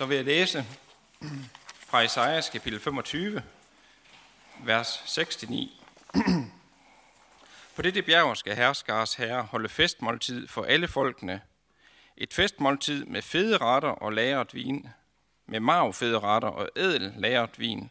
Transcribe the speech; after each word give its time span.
Så 0.00 0.06
vil 0.06 0.16
jeg 0.16 0.24
læse 0.24 0.64
fra 1.70 2.00
Isaias 2.00 2.48
kapitel 2.48 2.80
25, 2.80 3.42
vers 4.58 5.18
6-9. 5.18 5.70
På 7.76 7.82
dette 7.82 8.02
bjerg 8.02 8.36
skal 8.36 8.56
herskars 8.56 9.14
herre 9.14 9.42
holde 9.42 9.68
festmåltid 9.68 10.48
for 10.48 10.62
alle 10.62 10.88
folkene. 10.88 11.40
Et 12.16 12.34
festmåltid 12.34 13.04
med 13.04 13.22
fede 13.22 13.56
retter 13.56 13.88
og 13.88 14.12
lagret 14.12 14.54
vin, 14.54 14.88
med 15.46 15.60
marvfede 15.60 16.18
retter 16.18 16.48
og 16.48 16.68
ædel 16.76 17.14
lagret 17.16 17.58
vin. 17.58 17.90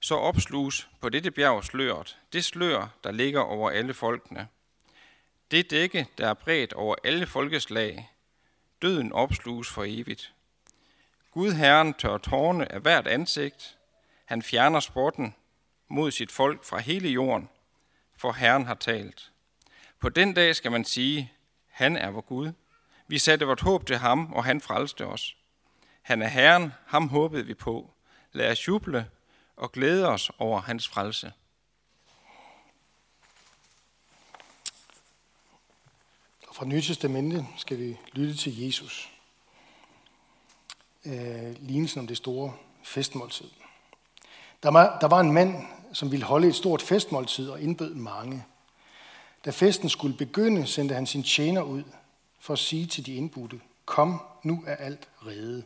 Så 0.00 0.14
opsluges 0.14 0.88
på 1.00 1.08
dette 1.08 1.30
bjerg 1.30 1.64
sløret, 1.64 2.18
det 2.32 2.44
slør, 2.44 2.88
der 3.04 3.12
ligger 3.12 3.40
over 3.40 3.70
alle 3.70 3.94
folkene. 3.94 4.48
Det 5.50 5.70
dække, 5.70 6.06
der 6.18 6.28
er 6.28 6.34
bredt 6.34 6.72
over 6.72 6.96
alle 7.04 7.26
folkeslag, 7.26 8.10
døden 8.82 9.12
opsluges 9.12 9.68
for 9.68 9.84
evigt. 9.86 10.34
Gud 11.30 11.52
Herren 11.52 11.94
tør 11.94 12.18
tårne 12.18 12.72
af 12.72 12.80
hvert 12.80 13.06
ansigt. 13.06 13.78
Han 14.24 14.42
fjerner 14.42 14.80
sporten 14.80 15.34
mod 15.88 16.10
sit 16.10 16.32
folk 16.32 16.64
fra 16.64 16.78
hele 16.78 17.08
jorden, 17.08 17.48
for 18.16 18.32
Herren 18.32 18.66
har 18.66 18.74
talt. 18.74 19.32
På 20.00 20.08
den 20.08 20.34
dag 20.34 20.56
skal 20.56 20.72
man 20.72 20.84
sige, 20.84 21.32
han 21.68 21.96
er 21.96 22.10
vor 22.10 22.20
Gud. 22.20 22.52
Vi 23.06 23.18
satte 23.18 23.46
vort 23.46 23.60
håb 23.60 23.86
til 23.86 23.96
ham, 23.96 24.32
og 24.32 24.44
han 24.44 24.60
frelste 24.60 25.06
os. 25.06 25.36
Han 26.02 26.22
er 26.22 26.28
Herren, 26.28 26.72
ham 26.86 27.08
håbede 27.08 27.46
vi 27.46 27.54
på. 27.54 27.90
Lad 28.32 28.52
os 28.52 28.68
juble 28.68 29.10
og 29.56 29.72
glæde 29.72 30.08
os 30.08 30.30
over 30.38 30.60
hans 30.60 30.88
frelse. 30.88 31.32
Fra 36.52 36.64
Nye 36.64 36.82
Testamente 36.82 37.46
skal 37.56 37.78
vi 37.78 37.96
lytte 38.12 38.36
til 38.36 38.60
Jesus. 38.60 39.19
Øh, 41.04 41.56
lignelsen 41.60 42.00
om 42.00 42.06
det 42.06 42.16
store 42.16 42.52
festmåltid. 42.82 43.46
Der 44.62 44.70
var, 44.70 44.98
der 45.00 45.06
var 45.08 45.20
en 45.20 45.32
mand, 45.32 45.54
som 45.92 46.10
ville 46.10 46.26
holde 46.26 46.48
et 46.48 46.54
stort 46.54 46.82
festmåltid 46.82 47.48
og 47.48 47.60
indbød 47.60 47.94
mange. 47.94 48.44
Da 49.44 49.50
festen 49.50 49.88
skulle 49.88 50.16
begynde, 50.16 50.66
sendte 50.66 50.94
han 50.94 51.06
sin 51.06 51.22
tjener 51.22 51.62
ud 51.62 51.82
for 52.40 52.52
at 52.52 52.58
sige 52.58 52.86
til 52.86 53.06
de 53.06 53.14
indbudte, 53.14 53.60
kom, 53.84 54.22
nu 54.42 54.64
er 54.66 54.76
alt 54.76 55.08
rede. 55.26 55.62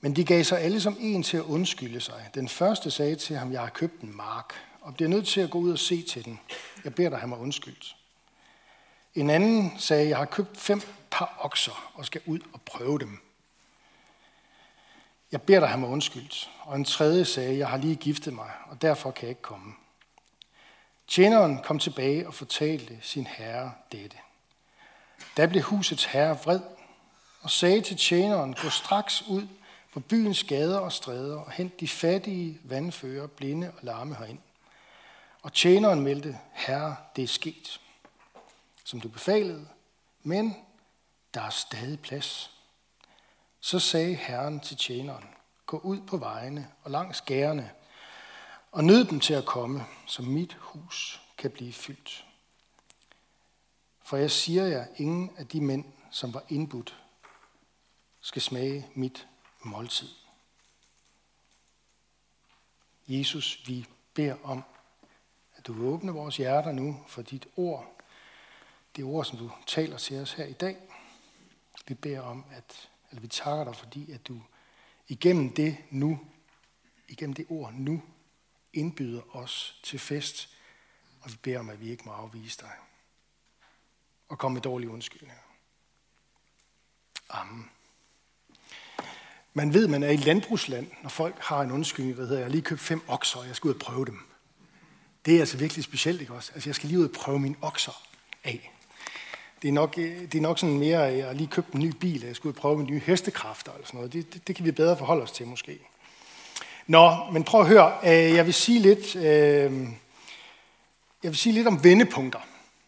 Men 0.00 0.16
de 0.16 0.24
gav 0.24 0.44
sig 0.44 0.60
alle 0.60 0.80
som 0.80 0.96
en 1.00 1.22
til 1.22 1.36
at 1.36 1.42
undskylde 1.42 2.00
sig. 2.00 2.30
Den 2.34 2.48
første 2.48 2.90
sagde 2.90 3.16
til 3.16 3.36
ham, 3.36 3.52
jeg 3.52 3.60
har 3.60 3.68
købt 3.68 4.00
en 4.00 4.16
mark, 4.16 4.54
og 4.80 4.94
bliver 4.94 5.08
nødt 5.08 5.26
til 5.26 5.40
at 5.40 5.50
gå 5.50 5.58
ud 5.58 5.72
og 5.72 5.78
se 5.78 6.02
til 6.02 6.24
den. 6.24 6.40
Jeg 6.84 6.94
beder 6.94 7.08
dig 7.08 7.18
have 7.18 7.28
mig 7.28 7.38
undskyldt. 7.38 7.96
En 9.14 9.30
anden 9.30 9.72
sagde, 9.78 10.08
jeg 10.08 10.16
har 10.16 10.24
købt 10.24 10.56
fem 10.56 10.80
par 11.10 11.38
okser 11.40 11.92
og 11.94 12.06
skal 12.06 12.20
ud 12.26 12.40
og 12.52 12.60
prøve 12.60 12.98
dem. 12.98 13.23
Jeg 15.34 15.42
beder 15.42 15.60
dig 15.60 15.68
have 15.68 15.80
mig 15.80 15.88
undskyldt. 15.88 16.50
Og 16.60 16.76
en 16.76 16.84
tredje 16.84 17.24
sagde, 17.24 17.58
jeg 17.58 17.68
har 17.68 17.76
lige 17.76 17.96
giftet 17.96 18.32
mig, 18.32 18.50
og 18.66 18.82
derfor 18.82 19.10
kan 19.10 19.22
jeg 19.22 19.28
ikke 19.28 19.42
komme. 19.42 19.74
Tjeneren 21.08 21.62
kom 21.62 21.78
tilbage 21.78 22.26
og 22.26 22.34
fortalte 22.34 22.98
sin 23.02 23.26
herre 23.26 23.72
dette. 23.92 24.16
Da 25.36 25.46
blev 25.46 25.62
husets 25.62 26.04
herre 26.04 26.38
vred 26.44 26.60
og 27.40 27.50
sagde 27.50 27.80
til 27.80 27.96
tjeneren, 27.96 28.54
gå 28.62 28.68
straks 28.70 29.22
ud 29.28 29.46
på 29.92 30.00
byens 30.00 30.44
gader 30.44 30.78
og 30.78 30.92
stræder 30.92 31.38
og 31.38 31.50
hent 31.50 31.80
de 31.80 31.88
fattige, 31.88 32.58
vandfører, 32.64 33.26
blinde 33.26 33.72
og 33.76 33.78
larme 33.82 34.14
herind. 34.14 34.38
Og 35.42 35.52
tjeneren 35.52 36.00
meldte, 36.00 36.38
herre, 36.52 36.96
det 37.16 37.24
er 37.24 37.28
sket, 37.28 37.80
som 38.84 39.00
du 39.00 39.08
befalede, 39.08 39.68
men 40.22 40.56
der 41.34 41.42
er 41.42 41.50
stadig 41.50 42.00
plads. 42.00 42.53
Så 43.64 43.78
sagde 43.78 44.14
Herren 44.14 44.60
til 44.60 44.76
tjeneren, 44.76 45.24
gå 45.66 45.78
ud 45.78 46.00
på 46.00 46.16
vejene 46.16 46.72
og 46.82 46.90
langs 46.90 47.20
gærene, 47.20 47.72
og 48.72 48.84
nød 48.84 49.04
dem 49.04 49.20
til 49.20 49.34
at 49.34 49.44
komme, 49.44 49.84
så 50.06 50.22
mit 50.22 50.54
hus 50.54 51.22
kan 51.38 51.50
blive 51.50 51.72
fyldt. 51.72 52.26
For 54.02 54.16
jeg 54.16 54.30
siger 54.30 54.66
jer, 54.66 54.86
ingen 54.96 55.36
af 55.36 55.46
de 55.46 55.60
mænd, 55.60 55.84
som 56.10 56.34
var 56.34 56.44
indbudt, 56.48 57.02
skal 58.20 58.42
smage 58.42 58.88
mit 58.94 59.28
måltid. 59.62 60.08
Jesus, 63.08 63.62
vi 63.66 63.86
beder 64.14 64.36
om, 64.42 64.64
at 65.56 65.66
du 65.66 65.86
åbner 65.86 66.12
vores 66.12 66.36
hjerter 66.36 66.72
nu 66.72 67.04
for 67.06 67.22
dit 67.22 67.46
ord. 67.56 68.00
Det 68.96 69.04
ord, 69.04 69.24
som 69.24 69.38
du 69.38 69.50
taler 69.66 69.98
til 69.98 70.20
os 70.20 70.32
her 70.32 70.44
i 70.44 70.52
dag. 70.52 70.76
Vi 71.86 71.94
beder 71.94 72.20
om, 72.20 72.44
at, 72.50 72.88
eller 73.14 73.20
vi 73.20 73.28
takker 73.28 73.64
dig, 73.64 73.76
fordi 73.76 74.12
at 74.12 74.28
du 74.28 74.42
igennem 75.08 75.54
det 75.54 75.76
nu, 75.90 76.20
igennem 77.08 77.34
det 77.34 77.46
ord 77.48 77.72
nu, 77.72 78.02
indbyder 78.72 79.36
os 79.36 79.80
til 79.82 79.98
fest, 79.98 80.48
og 81.20 81.30
vi 81.30 81.36
beder 81.42 81.58
om, 81.58 81.70
at 81.70 81.80
vi 81.80 81.90
ikke 81.90 82.02
må 82.06 82.12
afvise 82.12 82.58
dig 82.60 82.72
og 84.28 84.38
komme 84.38 84.54
med 84.54 84.62
dårlige 84.62 84.90
undskyldninger. 84.90 85.42
Amen. 87.28 87.70
Man 89.52 89.74
ved, 89.74 89.88
man 89.88 90.02
er 90.02 90.10
i 90.10 90.16
landbrugsland, 90.16 90.90
når 91.02 91.08
folk 91.08 91.38
har 91.38 91.60
en 91.60 91.70
undskyldning, 91.70 92.16
der 92.16 92.22
hedder, 92.22 92.38
jeg 92.38 92.44
har 92.44 92.50
lige 92.50 92.62
købt 92.62 92.80
fem 92.80 93.02
okser, 93.08 93.38
og 93.38 93.46
jeg 93.46 93.56
skal 93.56 93.68
ud 93.68 93.74
og 93.74 93.80
prøve 93.80 94.04
dem. 94.04 94.20
Det 95.24 95.36
er 95.36 95.40
altså 95.40 95.56
virkelig 95.56 95.84
specielt, 95.84 96.20
ikke 96.20 96.34
også? 96.34 96.52
Altså, 96.54 96.68
jeg 96.68 96.74
skal 96.74 96.88
lige 96.88 96.98
ud 96.98 97.08
og 97.08 97.14
prøve 97.14 97.38
mine 97.38 97.56
okser 97.60 98.02
af. 98.44 98.72
Det 99.64 99.70
er 99.70 99.72
nok, 99.72 99.94
øh, 99.98 100.22
det 100.22 100.34
er 100.34 100.42
nok 100.42 100.58
sådan 100.58 100.78
mere, 100.78 101.12
øh, 101.12 101.18
jeg 101.18 101.34
lige 101.34 101.46
købt 101.46 101.72
en 101.72 101.80
ny 101.80 101.92
bil, 102.00 102.22
og 102.22 102.28
jeg 102.28 102.36
skulle 102.36 102.54
prøve 102.54 102.78
med 102.78 102.86
nye 102.86 103.00
hestekræfter, 103.06 103.72
eller 103.72 103.86
sådan 103.86 103.98
noget. 103.98 104.12
Det, 104.12 104.34
det, 104.34 104.48
det 104.48 104.56
kan 104.56 104.64
vi 104.64 104.70
bedre 104.70 104.96
forholde 104.96 105.22
os 105.22 105.32
til, 105.32 105.46
måske. 105.46 105.78
Nå, 106.86 107.16
men 107.32 107.44
prøv 107.44 107.60
at 107.60 107.66
høre. 107.66 107.92
Jeg 108.08 108.46
vil 108.46 108.54
sige 108.54 108.80
lidt, 108.80 109.16
øh, 109.16 109.22
jeg 111.22 111.30
vil 111.30 111.36
sige 111.36 111.52
lidt 111.52 111.66
om 111.66 111.84
vendepunkter. 111.84 112.38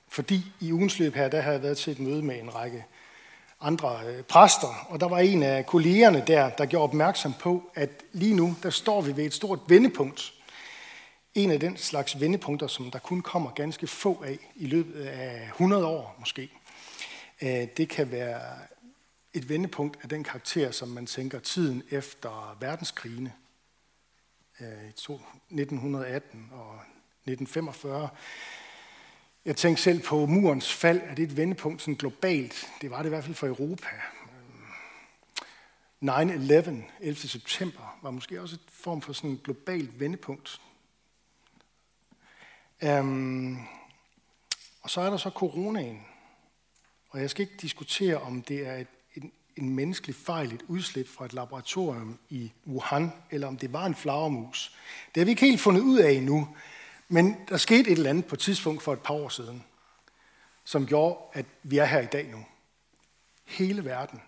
Fordi 0.09 0.45
i 0.61 0.73
ugens 0.73 0.99
løb 0.99 1.15
her, 1.15 1.29
der 1.29 1.41
har 1.41 1.53
jeg 1.53 1.63
været 1.63 1.79
til 1.79 1.91
et 1.93 1.99
møde 1.99 2.23
med 2.23 2.41
en 2.43 2.55
række 2.55 2.85
andre 3.61 4.01
præster, 4.29 4.87
og 4.89 5.01
der 5.01 5.09
var 5.09 5.19
en 5.19 5.43
af 5.43 5.67
kollegerne 5.67 6.25
der, 6.27 6.49
der 6.49 6.67
gjorde 6.67 6.85
opmærksom 6.85 7.35
på, 7.41 7.71
at 7.75 7.91
lige 8.13 8.35
nu, 8.35 8.57
der 8.63 8.71
står 8.71 9.01
vi 9.01 9.17
ved 9.17 9.25
et 9.25 9.35
stort 9.35 9.59
vendepunkt. 9.69 10.33
En 11.35 11.51
af 11.51 11.61
den 11.61 11.77
slags 11.77 12.21
vendepunkter, 12.21 12.67
som 12.67 12.91
der 12.91 12.99
kun 12.99 13.21
kommer 13.21 13.51
ganske 13.51 13.87
få 13.87 14.23
af 14.27 14.39
i 14.57 14.67
løbet 14.67 15.03
af 15.03 15.49
100 15.53 15.87
år 15.87 16.17
måske. 16.19 16.51
Øh, 17.43 17.69
det 17.77 17.89
kan 17.89 18.11
være 18.11 18.59
et 19.33 19.49
vendepunkt 19.49 19.99
af 20.03 20.09
den 20.09 20.25
karakter, 20.25 20.71
som 20.71 20.89
man 20.89 21.07
tænker 21.07 21.39
tiden 21.39 21.83
efter 21.91 22.57
verdenskrigene. 22.61 23.33
Øh, 24.61 24.89
1918 24.89 26.49
og 26.53 26.75
1945 26.75 28.09
jeg 29.47 29.57
tænkte 29.57 29.83
selv 29.83 30.03
på 30.03 30.27
murens 30.27 30.73
fald. 30.73 31.01
Er 31.05 31.15
det 31.15 31.23
et 31.23 31.37
vendepunkt 31.37 31.83
sådan 31.83 31.95
globalt? 31.95 32.73
Det 32.81 32.91
var 32.91 32.99
det 32.99 33.07
i 33.07 33.09
hvert 33.09 33.25
fald 33.25 33.35
for 33.35 33.47
Europa. 33.47 33.89
Øhm, 36.03 36.11
9-11, 36.11 36.71
11. 37.01 37.17
september, 37.17 37.99
var 38.03 38.11
måske 38.11 38.41
også 38.41 38.55
et 38.55 38.71
form 38.71 39.03
for 39.03 39.13
sådan 39.13 39.31
et 39.31 39.43
globalt 39.43 40.01
vendepunkt. 40.01 40.61
Um, 42.83 43.67
og 44.83 44.91
så 44.91 45.01
er 45.01 45.11
der 45.11 45.17
så 45.17 45.31
coronaen. 45.31 46.07
Og 47.17 47.23
jeg 47.23 47.31
skal 47.31 47.43
ikke 47.43 47.57
diskutere, 47.63 48.17
om 48.17 48.43
det 48.43 48.67
er 48.67 48.77
et, 48.77 48.87
en, 49.15 49.33
en 49.57 49.75
menneskelig 49.75 50.17
fejl, 50.17 50.55
et 50.55 50.63
udslip 50.69 51.09
fra 51.09 51.25
et 51.25 51.33
laboratorium 51.33 52.19
i 52.31 52.53
Wuhan, 52.67 53.13
eller 53.31 53.47
om 53.47 53.57
det 53.57 53.73
var 53.73 53.87
en 53.87 53.95
flagermus. 53.95 54.77
Det 55.15 55.21
har 55.21 55.25
vi 55.25 55.31
ikke 55.31 55.47
helt 55.47 55.61
fundet 55.61 55.81
ud 55.81 55.99
af 55.99 56.11
endnu. 56.11 56.57
Men 57.09 57.37
der 57.49 57.57
skete 57.57 57.91
et 57.91 57.97
eller 57.97 58.11
andet 58.11 58.27
på 58.27 58.35
et 58.35 58.41
tidspunkt 58.41 58.83
for 58.83 58.93
et 58.93 59.01
par 59.01 59.15
år 59.15 59.29
siden, 59.29 59.65
som 60.65 60.87
gjorde, 60.87 61.19
at 61.33 61.47
vi 61.63 61.79
er 61.79 61.85
her 61.85 62.01
i 62.01 62.07
dag 62.07 62.31
nu. 62.31 62.45
Hele 63.45 63.85
verden 63.85 64.23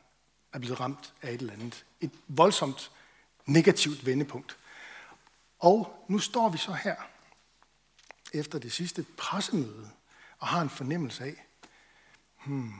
er 0.53 0.59
blevet 0.59 0.81
ramt 0.81 1.15
af 1.23 1.33
et 1.33 1.41
eller 1.41 1.53
andet. 1.53 1.85
Et 2.01 2.11
voldsomt 2.29 2.91
negativt 3.47 4.07
vendepunkt. 4.07 4.57
Og 5.59 6.05
nu 6.09 6.19
står 6.19 6.49
vi 6.49 6.59
så 6.59 6.73
her, 6.73 6.97
efter 8.33 8.59
det 8.59 8.73
sidste 8.73 9.07
pressemøde, 9.17 9.91
og 10.39 10.47
har 10.47 10.61
en 10.61 10.71
fornemmelse 10.71 11.25
af, 11.25 11.48
hmm, 12.47 12.73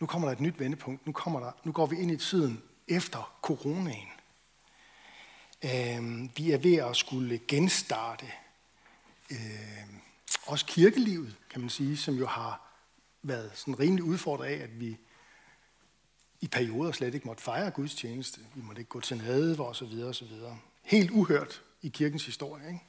nu 0.00 0.06
kommer 0.06 0.28
der 0.28 0.32
et 0.32 0.40
nyt 0.40 0.60
vendepunkt. 0.60 1.06
Nu, 1.06 1.12
kommer 1.12 1.40
der, 1.40 1.52
nu 1.64 1.72
går 1.72 1.86
vi 1.86 1.96
ind 1.96 2.10
i 2.10 2.16
tiden 2.16 2.62
efter 2.88 3.38
coronaen. 3.42 4.08
Øh, 5.64 6.28
vi 6.36 6.50
er 6.50 6.58
ved 6.58 6.74
at 6.74 6.96
skulle 6.96 7.40
genstarte 7.48 8.26
øh, 9.30 9.38
også 10.46 10.66
kirkelivet, 10.66 11.36
kan 11.50 11.60
man 11.60 11.70
sige, 11.70 11.96
som 11.96 12.14
jo 12.14 12.26
har 12.26 12.70
været 13.22 13.50
sådan 13.54 13.80
rimelig 13.80 14.04
udfordret 14.04 14.46
af, 14.46 14.62
at 14.62 14.80
vi 14.80 14.96
i 16.40 16.48
perioder 16.48 16.92
slet 16.92 17.14
ikke 17.14 17.26
måtte 17.26 17.42
fejre 17.42 17.70
gudstjeneste. 17.70 18.40
Vi 18.54 18.62
måtte 18.62 18.80
ikke 18.80 18.88
gå 18.88 19.00
til 19.00 19.16
nadver 19.16 19.64
og 19.64 19.76
så 19.76 19.84
videre 19.84 20.08
og 20.08 20.14
så 20.14 20.24
videre. 20.24 20.58
Helt 20.82 21.10
uhørt 21.10 21.62
i 21.82 21.88
kirkens 21.88 22.26
historie. 22.26 22.66
Ikke? 22.66 22.80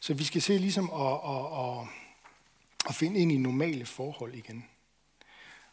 Så 0.00 0.14
vi 0.14 0.24
skal 0.24 0.42
se 0.42 0.58
ligesom 0.58 0.90
at, 0.90 1.12
at, 1.12 1.46
at, 1.60 1.88
at 2.88 2.94
finde 2.94 3.20
ind 3.20 3.32
i 3.32 3.36
normale 3.36 3.86
forhold 3.86 4.34
igen. 4.34 4.68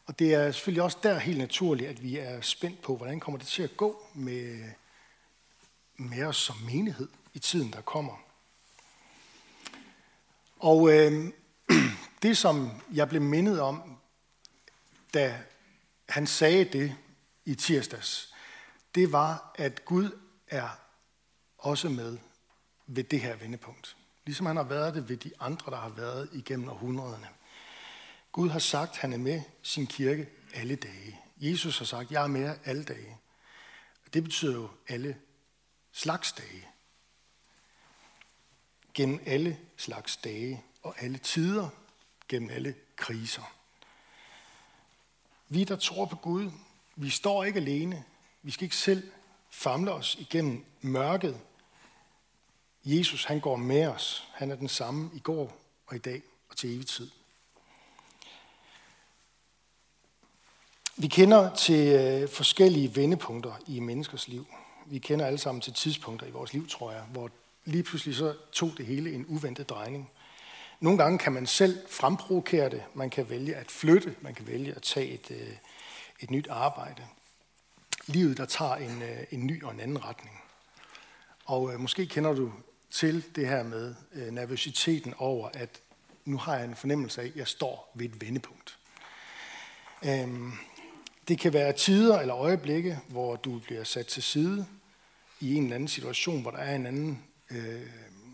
Og 0.06 0.20
det 0.20 0.34
er 0.34 0.52
selvfølgelig 0.52 0.84
også 0.84 0.98
der 1.04 1.20
helt 1.20 1.38
naturligt, 1.38 1.90
at 1.90 2.04
vi 2.04 2.18
er 2.18 2.42
spændt 2.42 2.82
på, 2.82 2.98
hvordan 2.98 3.20
kommer 3.20 3.38
det 3.38 3.48
til 3.48 3.64
at 3.64 3.78
gå 3.78 4.04
med, 4.14 4.70
med 5.96 6.24
os 6.24 6.38
som 6.38 6.56
menighed 6.58 7.10
i 7.34 7.40
tiden, 7.40 7.74
der 7.74 7.82
kommer. 7.82 8.18
Og 10.60 10.94
øh, 10.94 11.32
det, 12.22 12.38
som 12.38 12.82
jeg 12.94 13.10
blev 13.10 13.22
mindet 13.22 13.62
om, 13.62 13.98
da 15.14 15.44
han 16.10 16.28
sagde 16.28 16.66
det 16.66 16.96
i 17.46 17.56
tirsdags, 17.56 18.34
det 18.96 19.12
var, 19.12 19.52
at 19.56 19.86
Gud 19.86 20.20
er 20.48 20.70
også 21.58 21.90
med 21.90 22.18
ved 22.88 23.04
det 23.04 23.22
her 23.22 23.36
vendepunkt. 23.36 23.98
Ligesom 24.26 24.46
han 24.46 24.56
har 24.56 24.64
været 24.64 24.96
det 24.96 25.10
ved 25.10 25.18
de 25.18 25.32
andre, 25.40 25.72
der 25.72 25.78
har 25.78 25.90
været 25.90 26.30
igennem 26.34 26.70
århundrederne. 26.70 27.28
Gud 28.32 28.50
har 28.50 28.60
sagt, 28.60 28.92
at 28.92 28.98
han 28.98 29.14
er 29.14 29.18
med 29.18 29.42
sin 29.62 29.88
kirke 29.88 30.30
alle 30.54 30.76
dage. 30.76 31.20
Jesus 31.38 31.78
har 31.78 31.86
sagt, 31.86 32.12
jeg 32.12 32.24
er 32.24 32.28
med 32.28 32.56
alle 32.66 32.84
dage. 32.84 33.18
Det 34.14 34.24
betyder 34.24 34.54
jo 34.54 34.70
alle 34.88 35.18
slags 35.92 36.32
dage. 36.32 36.68
Gennem 38.94 39.20
alle 39.26 39.60
slags 39.78 40.18
dage 40.18 40.64
og 40.84 40.96
alle 41.02 41.18
tider, 41.18 41.70
gennem 42.28 42.50
alle 42.50 42.76
kriser. 42.96 43.56
Vi, 45.48 45.64
der 45.64 45.76
tror 45.76 46.06
på 46.06 46.16
Gud, 46.16 46.52
vi 46.96 47.10
står 47.10 47.44
ikke 47.44 47.60
alene. 47.60 48.04
Vi 48.42 48.52
skal 48.52 48.64
ikke 48.64 48.76
selv 48.76 49.12
famle 49.50 49.92
os 49.92 50.16
igennem 50.16 50.66
mørket. 50.82 51.42
Jesus, 52.86 53.26
han 53.26 53.40
går 53.40 53.56
med 53.56 53.88
os. 53.88 54.28
Han 54.34 54.52
er 54.52 54.56
den 54.56 54.68
samme 54.68 55.10
i 55.14 55.20
går 55.20 55.58
og 55.88 55.96
i 55.96 56.00
dag 56.00 56.22
og 56.50 56.58
til 56.58 56.76
evig 56.76 56.88
tid. 56.88 57.10
Vi 60.98 61.08
kender 61.08 61.56
til 61.56 61.88
øh, 61.88 62.30
forskellige 62.30 62.96
vendepunkter 62.96 63.54
i 63.68 63.80
menneskers 63.80 64.28
liv. 64.28 64.48
Vi 64.86 65.00
kender 65.00 65.26
alle 65.26 65.38
sammen 65.38 65.62
til 65.62 65.74
tidspunkter 65.74 66.28
i 66.28 66.32
vores 66.32 66.54
liv, 66.54 66.68
tror 66.68 66.92
jeg, 66.92 67.02
hvor 67.02 67.30
lige 67.66 67.84
pludselig 67.84 68.16
så 68.16 68.36
tog 68.52 68.72
det 68.78 68.86
hele 68.86 69.14
en 69.14 69.26
uventet 69.28 69.70
drejning. 69.70 70.12
Nogle 70.80 70.98
gange 70.98 71.20
kan 71.20 71.34
man 71.34 71.48
selv 71.48 71.80
fremprovokere 71.90 72.70
det. 72.70 72.84
Man 72.94 73.10
kan 73.10 73.30
vælge 73.30 73.56
at 73.56 73.72
flytte. 73.72 74.16
Man 74.22 74.34
kan 74.34 74.48
vælge 74.48 74.74
at 74.74 74.82
tage 74.82 75.08
et, 75.08 75.32
øh, 75.32 75.56
et 76.20 76.32
nyt 76.32 76.48
arbejde. 76.48 77.02
Livet, 78.08 78.38
der 78.38 78.46
tager 78.46 78.76
en, 78.76 79.02
øh, 79.02 79.24
en 79.32 79.48
ny 79.48 79.64
og 79.64 79.72
en 79.72 79.80
anden 79.80 80.06
retning. 80.06 80.42
Og 81.46 81.74
øh, 81.74 81.80
måske 81.80 82.06
kender 82.06 82.34
du 82.34 82.52
til 82.96 83.36
det 83.36 83.48
her 83.48 83.64
med 83.64 83.96
øh, 84.14 84.32
nervøsiteten 84.32 85.14
over, 85.18 85.50
at 85.54 85.82
nu 86.26 86.38
har 86.38 86.56
jeg 86.56 86.66
en 86.66 86.76
fornemmelse 86.76 87.22
af, 87.22 87.26
at 87.26 87.36
jeg 87.36 87.48
står 87.48 87.92
ved 87.96 88.06
et 88.06 88.22
vendepunkt. 88.22 88.78
Øhm, 90.06 90.52
det 91.28 91.40
kan 91.40 91.54
være 91.54 91.74
tider 91.74 92.20
eller 92.20 92.36
øjeblikke, 92.36 93.00
hvor 93.08 93.36
du 93.36 93.60
bliver 93.60 93.84
sat 93.84 94.08
til 94.08 94.24
side 94.24 94.66
i 95.40 95.56
en 95.56 95.64
eller 95.64 95.76
anden 95.76 95.88
situation, 95.88 96.42
hvor 96.42 96.52
der 96.52 96.58
er 96.58 96.76
en 96.76 96.86
anden 96.86 97.24
øh, 97.52 97.90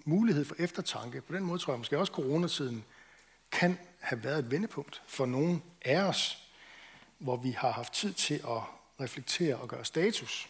mulighed 0.05 0.45
for 0.45 0.55
eftertanke. 0.59 1.21
På 1.21 1.33
den 1.33 1.43
måde 1.43 1.59
tror 1.59 1.73
jeg 1.73 1.79
måske 1.79 1.97
også, 1.97 2.11
at 2.11 2.15
coronatiden 2.15 2.83
kan 3.51 3.77
have 3.99 4.23
været 4.23 4.39
et 4.39 4.51
vendepunkt 4.51 5.01
for 5.07 5.25
nogen 5.25 5.63
af 5.85 6.01
os, 6.01 6.37
hvor 7.17 7.37
vi 7.37 7.51
har 7.51 7.71
haft 7.71 7.93
tid 7.93 8.13
til 8.13 8.33
at 8.35 8.61
reflektere 8.99 9.55
og 9.55 9.67
gøre 9.67 9.85
status. 9.85 10.49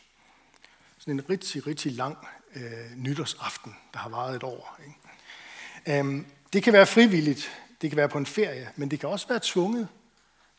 Sådan 0.98 1.14
en 1.14 1.30
rigtig, 1.30 1.68
rigtig 1.68 1.92
lang 1.92 2.18
øh, 2.56 2.96
nytårsaften, 2.96 3.76
der 3.94 4.00
har 4.00 4.10
varet 4.10 4.36
et 4.36 4.44
år. 4.44 4.80
Ikke? 4.86 6.00
Øhm, 6.00 6.26
det 6.54 6.64
kan 6.64 6.74
være 6.74 6.86
frivilligt, 6.86 7.52
det 7.82 7.90
kan 7.90 7.98
være 7.98 8.10
på 8.10 8.18
en 8.18 8.26
ferie, 8.26 8.72
men 8.76 8.92
det 8.92 9.00
kan 9.00 9.10
også 9.10 9.28
være 9.28 9.40
tvunget, 9.44 9.88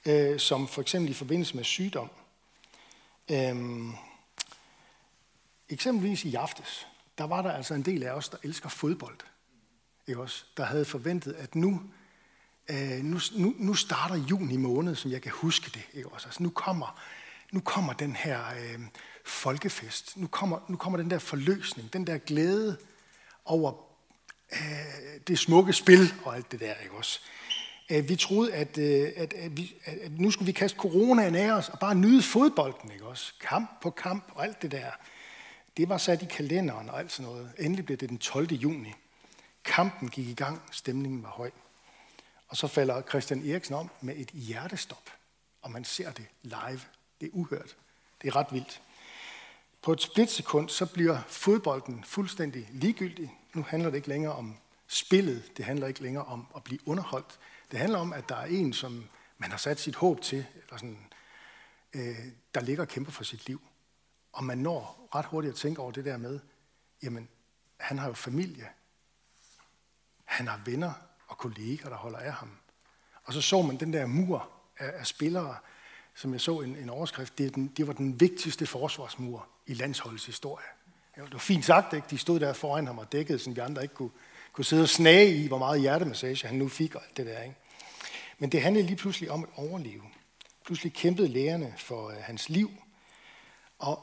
øh, 0.07 0.41
som 0.41 0.69
for 0.69 0.81
eksempel 0.81 1.11
i 1.11 1.15
forbindelse 1.15 1.57
med 1.57 1.65
sygdom. 1.65 2.11
Øhm, 3.31 3.93
eksempelvis 5.69 6.25
i 6.25 6.35
aftes, 6.35 6.87
der 7.19 7.25
var 7.25 7.43
der 7.43 7.53
altså 7.53 7.75
en 7.75 7.83
del 7.83 8.03
af 8.03 8.13
os, 8.13 8.29
der 8.29 8.39
elsker 8.43 8.69
fodbold. 8.69 9.19
Ikke 10.07 10.21
også? 10.21 10.45
Der 10.57 10.65
havde 10.65 10.85
forventet, 10.85 11.33
at 11.33 11.55
nu, 11.55 11.83
øh, 12.71 13.03
nu, 13.03 13.21
nu, 13.37 13.55
nu 13.59 13.75
starter 13.75 14.17
juni 14.17 14.57
måned, 14.57 14.95
som 14.95 15.11
jeg 15.11 15.23
kan 15.23 15.33
huske 15.33 15.71
det. 15.75 15.83
Ikke 15.93 16.09
også? 16.09 16.27
Altså, 16.27 16.43
nu, 16.43 16.51
kommer, 16.51 17.01
nu 17.53 17.61
kommer 17.61 17.93
den 17.93 18.17
her 18.17 18.41
øh, 18.47 18.81
folkefest. 19.25 20.17
Nu 20.17 20.27
kommer, 20.27 20.59
nu 20.69 20.77
kommer 20.77 20.97
den 20.97 21.11
der 21.11 21.19
forløsning, 21.19 21.93
den 21.93 22.07
der 22.07 22.19
glæde 22.19 22.77
over 23.45 23.73
øh, 24.53 25.21
det 25.27 25.39
smukke 25.39 25.73
spil 25.73 26.15
og 26.25 26.37
alt 26.37 26.53
det 26.53 26.61
der. 26.61 26.75
Ikke 26.75 26.95
også? 26.95 27.21
Øh, 27.91 28.09
vi 28.09 28.17
troede, 28.17 28.55
at, 28.55 28.79
øh, 28.79 29.13
at, 29.17 29.33
at, 29.33 29.57
vi, 29.57 29.75
at 29.85 30.13
nu 30.13 30.31
skulle 30.31 30.47
vi 30.47 30.53
kaste 30.53 30.79
coronaen 30.79 31.35
af 31.35 31.53
os 31.53 31.69
og 31.69 31.79
bare 31.79 31.95
nyde 31.95 32.23
fodbolden. 32.23 32.93
Ikke 32.93 33.07
også? 33.07 33.33
Kamp 33.41 33.71
på 33.83 33.91
kamp 33.91 34.25
og 34.35 34.45
alt 34.45 34.63
det 34.63 34.71
der. 34.71 34.91
Det 35.77 35.89
var 35.89 35.99
sat 35.99 36.23
i 36.23 36.27
kalenderen 36.27 36.91
og 36.91 36.99
alt 36.99 37.13
sådan 37.13 37.33
noget. 37.33 37.53
Endelig 37.59 37.87
blev 37.87 37.99
det 37.99 38.09
den 38.09 38.19
12. 38.19 38.53
juni. 38.53 38.93
Kampen 39.65 40.09
gik 40.09 40.29
i 40.29 40.35
gang, 40.35 40.63
stemningen 40.71 41.23
var 41.23 41.29
høj. 41.29 41.51
Og 42.49 42.57
så 42.57 42.67
falder 42.67 43.03
Christian 43.03 43.51
Eriksen 43.51 43.75
om 43.75 43.91
med 44.01 44.17
et 44.17 44.29
hjertestop, 44.29 45.11
og 45.63 45.71
man 45.71 45.85
ser 45.85 46.13
det 46.13 46.25
live. 46.43 46.81
Det 47.21 47.27
er 47.27 47.31
uhørt. 47.33 47.77
Det 48.23 48.29
er 48.29 48.37
ret 48.37 48.47
vildt. 48.53 48.81
På 49.83 49.93
et 49.93 50.03
splitsekund, 50.03 50.69
så 50.69 50.87
bliver 50.87 51.23
fodbolden 51.29 52.05
fuldstændig 52.05 52.69
ligegyldig. 52.73 53.39
Nu 53.55 53.63
handler 53.69 53.91
det 53.91 53.97
ikke 53.97 54.09
længere 54.09 54.33
om 54.33 54.57
spillet. 54.87 55.57
Det 55.57 55.65
handler 55.65 55.87
ikke 55.87 56.03
længere 56.03 56.25
om 56.25 56.47
at 56.57 56.65
blive 56.65 56.89
underholdt. 56.89 57.39
Det 57.71 57.79
handler 57.79 57.99
om, 57.99 58.13
at 58.13 58.29
der 58.29 58.37
er 58.37 58.45
en, 58.45 58.73
som 58.73 59.05
man 59.39 59.51
har 59.51 59.59
sat 59.59 59.81
sit 59.81 59.97
håb 59.97 60.21
til, 60.21 60.47
eller 60.55 60.77
sådan, 60.77 60.99
øh, 61.93 62.19
der 62.55 62.61
ligger 62.61 62.83
og 62.83 62.89
kæmper 62.89 63.13
for 63.13 63.25
sit 63.25 63.47
liv. 63.47 63.61
Og 64.33 64.45
man 64.45 64.59
når 64.59 65.09
ret 65.15 65.25
hurtigt 65.25 65.53
at 65.53 65.59
tænke 65.59 65.83
over 65.83 65.93
det 65.93 66.05
der 66.05 66.17
med, 66.17 66.41
jamen, 67.03 67.29
han 67.77 67.99
har 67.99 68.07
jo 68.07 68.15
familie. 68.15 68.69
Han 70.25 70.49
har 70.49 70.61
venner 70.65 70.93
og 71.29 71.39
kolleger, 71.39 71.89
der 71.89 71.97
holder 71.97 72.19
af 72.19 72.33
ham. 72.33 72.51
Og 73.25 73.33
så 73.33 73.41
så 73.41 73.63
man 73.63 73.77
den 73.77 73.93
der 73.93 74.07
mur 74.07 74.51
af, 74.79 74.93
af 74.95 75.07
spillere, 75.07 75.57
som 76.15 76.33
jeg 76.33 76.41
så 76.41 76.61
en, 76.61 76.77
en 76.77 76.91
overskrift, 76.91 77.39
det, 77.39 77.55
den, 77.55 77.69
det 77.69 77.87
var 77.87 77.93
den 77.93 78.21
vigtigste 78.21 78.67
forsvarsmur 78.67 79.52
i 79.67 79.75
landsholdets 79.75 80.27
historie. 80.27 80.67
Det 81.17 81.33
var 81.33 81.39
fint 81.39 81.65
sagt, 81.65 81.93
ikke? 81.93 82.07
De 82.11 82.19
stod 82.19 82.41
der 82.41 82.53
foran 82.53 82.87
ham 82.87 82.99
og 82.99 83.13
dækkede, 83.13 83.39
så 83.39 83.51
vi 83.51 83.61
andre 83.61 83.83
ikke 83.83 83.95
kunne, 83.95 84.11
kunne 84.53 84.65
sidde 84.65 84.83
og 84.83 84.89
snage 84.89 85.37
i, 85.37 85.47
hvor 85.47 85.59
meget 85.59 85.81
hjertemassage 85.81 86.47
han 86.47 86.57
nu 86.57 86.69
fik 86.69 86.95
og 86.95 87.03
alt 87.05 87.17
det 87.17 87.27
der. 87.27 87.43
Ikke? 87.43 87.57
Men 88.39 88.53
det 88.53 88.63
handlede 88.63 88.87
lige 88.87 88.97
pludselig 88.97 89.31
om 89.31 89.45
at 89.45 89.49
overleve. 89.57 90.03
Pludselig 90.65 90.93
kæmpede 90.93 91.29
lægerne 91.29 91.75
for 91.79 92.07
uh, 92.07 92.15
hans 92.15 92.49
liv. 92.49 92.71
Og 93.79 94.03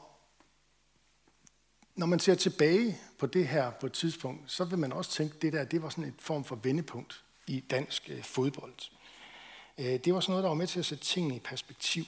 når 1.94 2.06
man 2.06 2.18
ser 2.18 2.34
tilbage 2.34 2.98
på 3.18 3.26
det 3.26 3.48
her 3.48 3.70
på 3.70 3.86
et 3.86 3.92
tidspunkt, 3.92 4.50
så 4.50 4.64
vil 4.64 4.78
man 4.78 4.92
også 4.92 5.10
tænke, 5.10 5.34
at 5.34 5.42
det 5.42 5.52
der 5.52 5.64
det 5.64 5.82
var 5.82 5.88
sådan 5.88 6.04
en 6.04 6.16
form 6.18 6.44
for 6.44 6.56
vendepunkt 6.56 7.24
i 7.46 7.60
dansk 7.60 8.10
uh, 8.12 8.22
fodbold. 8.22 8.74
Uh, 9.78 9.84
det 9.84 10.14
var 10.14 10.20
sådan 10.20 10.32
noget, 10.32 10.42
der 10.42 10.48
var 10.48 10.56
med 10.56 10.66
til 10.66 10.78
at 10.78 10.86
sætte 10.86 11.04
tingene 11.04 11.36
i 11.36 11.40
perspektiv. 11.40 12.04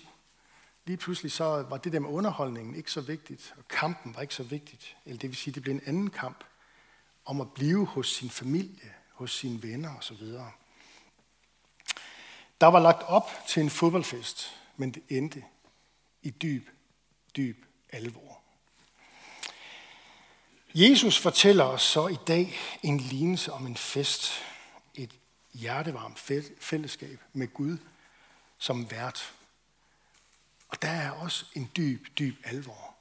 Lige 0.85 0.97
pludselig 0.97 1.33
så 1.33 1.45
var 1.45 1.77
det 1.77 1.93
der 1.93 2.01
med 2.01 2.11
underholdningen 2.11 2.75
ikke 2.75 2.91
så 2.91 3.01
vigtigt, 3.01 3.55
og 3.59 3.69
kampen 3.69 4.15
var 4.15 4.23
ikke 4.23 4.35
så 4.35 4.43
vigtigt. 4.43 4.97
Eller 5.05 5.19
det 5.19 5.31
vil 5.31 5.37
sige, 5.37 5.55
det 5.55 5.63
blev 5.63 5.75
en 5.75 5.83
anden 5.87 6.11
kamp 6.11 6.45
om 7.25 7.41
at 7.41 7.53
blive 7.53 7.87
hos 7.87 8.09
sin 8.09 8.31
familie, 8.31 8.95
hos 9.13 9.39
sine 9.39 9.63
venner 9.63 9.97
osv. 9.99 10.27
Der 12.61 12.67
var 12.67 12.81
lagt 12.81 13.03
op 13.03 13.31
til 13.49 13.63
en 13.63 13.71
fodboldfest, 13.71 14.51
men 14.77 14.91
det 14.91 15.03
endte 15.09 15.45
i 16.23 16.31
dyb, 16.31 16.69
dyb 17.37 17.65
alvor. 17.93 18.43
Jesus 20.75 21.19
fortæller 21.19 21.65
os 21.65 21.83
så 21.83 22.09
i 22.09 22.17
dag 22.27 22.55
en 22.83 22.99
lignelse 22.99 23.53
om 23.53 23.67
en 23.67 23.77
fest, 23.77 24.33
et 24.95 25.19
hjertevarmt 25.53 26.19
fællesskab 26.61 27.21
med 27.33 27.49
Gud 27.55 27.79
som 28.59 28.91
vært. 28.91 29.33
Og 30.73 30.83
der 30.83 30.89
er 30.89 31.11
også 31.11 31.47
en 31.55 31.71
dyb, 31.77 32.07
dyb 32.19 32.35
alvor. 32.45 32.95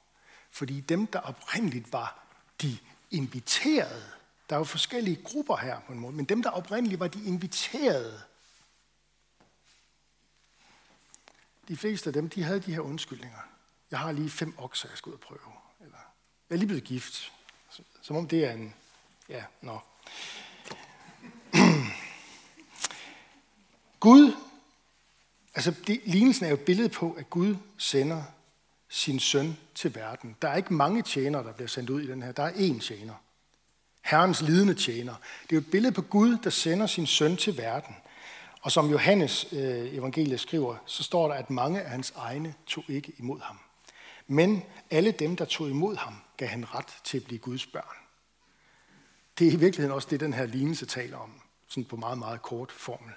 Fordi 0.52 0.80
dem, 0.80 1.08
der 1.08 1.20
oprindeligt 1.20 1.94
var 1.94 2.24
de 2.62 2.78
inviterede, 3.12 4.12
der 4.50 4.56
er 4.56 4.60
jo 4.60 4.64
forskellige 4.64 5.24
grupper 5.24 5.58
her 5.58 5.80
på 5.80 5.94
en 5.94 6.00
måde, 6.00 6.16
men 6.16 6.26
dem, 6.26 6.44
der 6.44 6.50
oprindeligt 6.50 7.00
var 7.00 7.08
de 7.08 7.24
inviterede, 7.26 8.22
de 11.68 11.78
fleste 11.78 12.10
af 12.10 12.14
dem, 12.14 12.30
de 12.30 12.44
havde 12.44 12.60
de 12.60 12.74
her 12.74 12.80
undskyldninger. 12.80 13.40
Jeg 13.92 14.00
har 14.00 14.12
lige 14.12 14.30
fem 14.30 14.54
okser, 14.58 14.90
jeg 14.90 14.98
skal 14.98 15.10
ud 15.10 15.14
og 15.14 15.20
prøve. 15.20 15.40
Eller, 15.80 15.98
jeg 16.50 16.56
er 16.56 16.60
lige 16.60 16.68
blevet 16.68 16.84
gift. 16.84 17.32
Som 18.02 18.16
om 18.16 18.28
det 18.28 18.46
er 18.46 18.52
en... 18.52 18.74
Ja, 19.30 19.44
nå. 19.62 19.80
Gud, 24.00 24.34
altså 25.56 25.74
det, 25.88 26.02
lignelsen 26.06 26.46
er 26.46 26.50
jo 26.50 26.56
et 26.56 26.66
billede 26.66 26.90
på, 26.90 27.12
at 27.12 27.30
Gud 27.30 27.56
sender 27.78 28.24
sin 28.90 29.20
søn 29.20 29.58
til 29.76 29.96
verden. 29.96 30.36
Der 30.42 30.48
er 30.48 30.56
ikke 30.56 30.74
mange 30.74 31.02
tjenere, 31.02 31.44
der 31.44 31.54
bliver 31.54 31.68
sendt 31.68 31.90
ud 31.90 32.02
i 32.02 32.08
den 32.08 32.24
her. 32.24 32.32
Der 32.32 32.44
er 32.44 32.52
én 32.52 32.80
tjener. 32.80 33.14
Herrens 34.02 34.42
lidende 34.42 34.74
tjener. 34.74 35.14
Det 35.44 35.52
er 35.52 35.56
jo 35.56 35.60
et 35.60 35.72
billede 35.72 35.94
på 35.94 36.02
Gud, 36.02 36.38
der 36.44 36.50
sender 36.50 36.88
sin 36.88 37.08
søn 37.08 37.38
til 37.38 37.58
verden. 37.58 37.96
Og 38.62 38.72
som 38.72 38.90
Johannes 38.90 39.46
øh, 39.54 39.94
evangeliet 39.94 40.40
skriver, 40.40 40.76
så 40.86 41.04
står 41.04 41.28
der, 41.28 41.36
at 41.36 41.50
mange 41.50 41.82
af 41.82 41.90
hans 41.90 42.14
egne 42.16 42.54
tog 42.68 42.84
ikke 42.88 43.14
imod 43.18 43.40
ham. 43.40 43.60
Men 44.28 44.64
alle 44.90 45.12
dem, 45.12 45.36
der 45.36 45.46
tog 45.46 45.70
imod 45.70 45.96
ham, 45.96 46.16
gav 46.38 46.48
han 46.48 46.76
ret 46.76 46.98
til 47.04 47.18
at 47.18 47.24
blive 47.24 47.40
Guds 47.40 47.66
børn. 47.66 47.96
Det 49.40 49.48
er 49.48 49.52
i 49.52 49.56
virkeligheden 49.56 49.96
også 49.96 50.08
det, 50.12 50.20
den 50.20 50.34
her 50.34 50.46
lignelse 50.46 50.86
taler 50.86 51.18
om, 51.18 51.32
sådan 51.68 51.86
på 51.86 51.96
meget, 51.96 52.18
meget 52.18 52.42
kort 52.42 52.72
formel. 52.72 53.14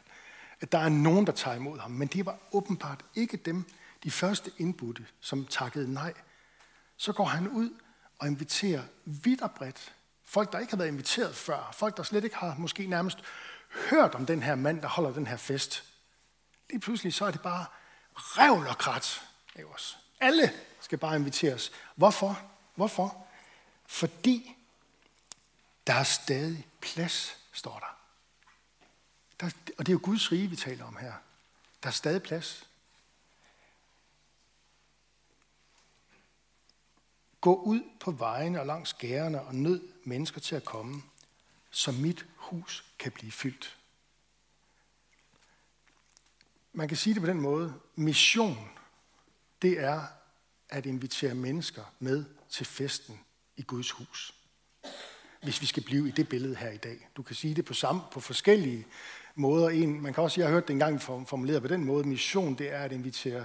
At 0.64 0.72
der 0.72 0.78
er 0.78 0.88
nogen, 0.88 1.26
der 1.26 1.32
tager 1.32 1.56
imod 1.56 1.78
ham, 1.78 1.90
men 1.90 2.08
det 2.08 2.26
var 2.26 2.38
åbenbart 2.52 3.04
ikke 3.14 3.36
dem, 3.36 3.64
de 4.02 4.10
første 4.10 4.52
indbudte, 4.58 5.06
som 5.20 5.46
takkede 5.46 5.92
nej. 5.92 6.12
Så 6.96 7.12
går 7.12 7.24
han 7.24 7.48
ud 7.48 7.70
og 8.18 8.26
inviterer 8.26 8.82
vidt 9.04 9.42
og 9.42 9.50
bredt. 9.50 9.94
Folk, 10.24 10.52
der 10.52 10.58
ikke 10.58 10.72
har 10.72 10.76
været 10.76 10.88
inviteret 10.88 11.36
før. 11.36 11.70
Folk, 11.72 11.96
der 11.96 12.02
slet 12.02 12.24
ikke 12.24 12.36
har 12.36 12.54
måske 12.58 12.86
nærmest 12.86 13.18
hørt 13.90 14.14
om 14.14 14.26
den 14.26 14.42
her 14.42 14.54
mand, 14.54 14.82
der 14.82 14.88
holder 14.88 15.12
den 15.12 15.26
her 15.26 15.36
fest. 15.36 15.84
Lige 16.70 16.80
pludselig 16.80 17.14
så 17.14 17.24
er 17.24 17.30
det 17.30 17.42
bare 17.42 17.66
revl 18.14 18.66
og 18.66 18.78
krat. 18.78 19.22
Ikke 19.56 19.68
også? 19.68 19.96
Alle 20.20 20.52
skal 20.80 20.98
bare 20.98 21.16
inviteres. 21.16 21.72
Hvorfor? 21.94 22.40
Hvorfor? 22.74 23.26
Fordi 23.86 24.56
der 25.86 25.94
er 25.94 26.04
stadig 26.04 26.66
plads, 26.80 27.36
står 27.52 27.78
der 27.78 27.93
der. 29.44 29.72
Og 29.78 29.86
det 29.86 29.92
er 29.92 29.94
jo 29.94 30.00
Guds 30.02 30.32
rige, 30.32 30.50
vi 30.50 30.56
taler 30.56 30.84
om 30.84 30.96
her. 30.96 31.12
Der 31.82 31.88
er 31.88 31.92
stadig 31.92 32.22
plads. 32.22 32.68
Gå 37.40 37.54
ud 37.54 37.82
på 38.00 38.10
vejene 38.10 38.60
og 38.60 38.66
langs 38.66 38.94
gærene 38.94 39.42
og 39.42 39.54
nød 39.54 39.88
mennesker 40.04 40.40
til 40.40 40.56
at 40.56 40.64
komme, 40.64 41.02
så 41.70 41.92
mit 41.92 42.26
hus 42.36 42.84
kan 42.98 43.12
blive 43.12 43.32
fyldt. 43.32 43.78
Man 46.72 46.88
kan 46.88 46.96
sige 46.96 47.14
det 47.14 47.22
på 47.22 47.28
den 47.28 47.40
måde. 47.40 47.74
Mission, 47.94 48.70
det 49.62 49.80
er 49.80 50.06
at 50.68 50.86
invitere 50.86 51.34
mennesker 51.34 51.84
med 51.98 52.24
til 52.48 52.66
festen 52.66 53.20
i 53.56 53.62
Guds 53.62 53.90
hus. 53.90 54.34
Hvis 55.42 55.60
vi 55.60 55.66
skal 55.66 55.82
blive 55.82 56.08
i 56.08 56.10
det 56.10 56.28
billede 56.28 56.56
her 56.56 56.70
i 56.70 56.76
dag. 56.76 57.08
Du 57.16 57.22
kan 57.22 57.36
sige 57.36 57.54
det 57.54 57.64
på, 57.64 57.74
samme, 57.74 58.02
på 58.12 58.20
forskellige 58.20 58.86
måder. 59.34 59.68
En, 59.68 60.02
man 60.02 60.14
kan 60.14 60.24
også, 60.24 60.40
jeg 60.40 60.48
har 60.48 60.52
hørt 60.52 60.68
det 60.68 60.72
engang 60.72 61.02
formuleret 61.02 61.62
på 61.62 61.68
den 61.68 61.84
måde, 61.84 62.08
mission 62.08 62.54
det 62.54 62.72
er 62.72 62.78
at 62.78 62.92
invitere 62.92 63.44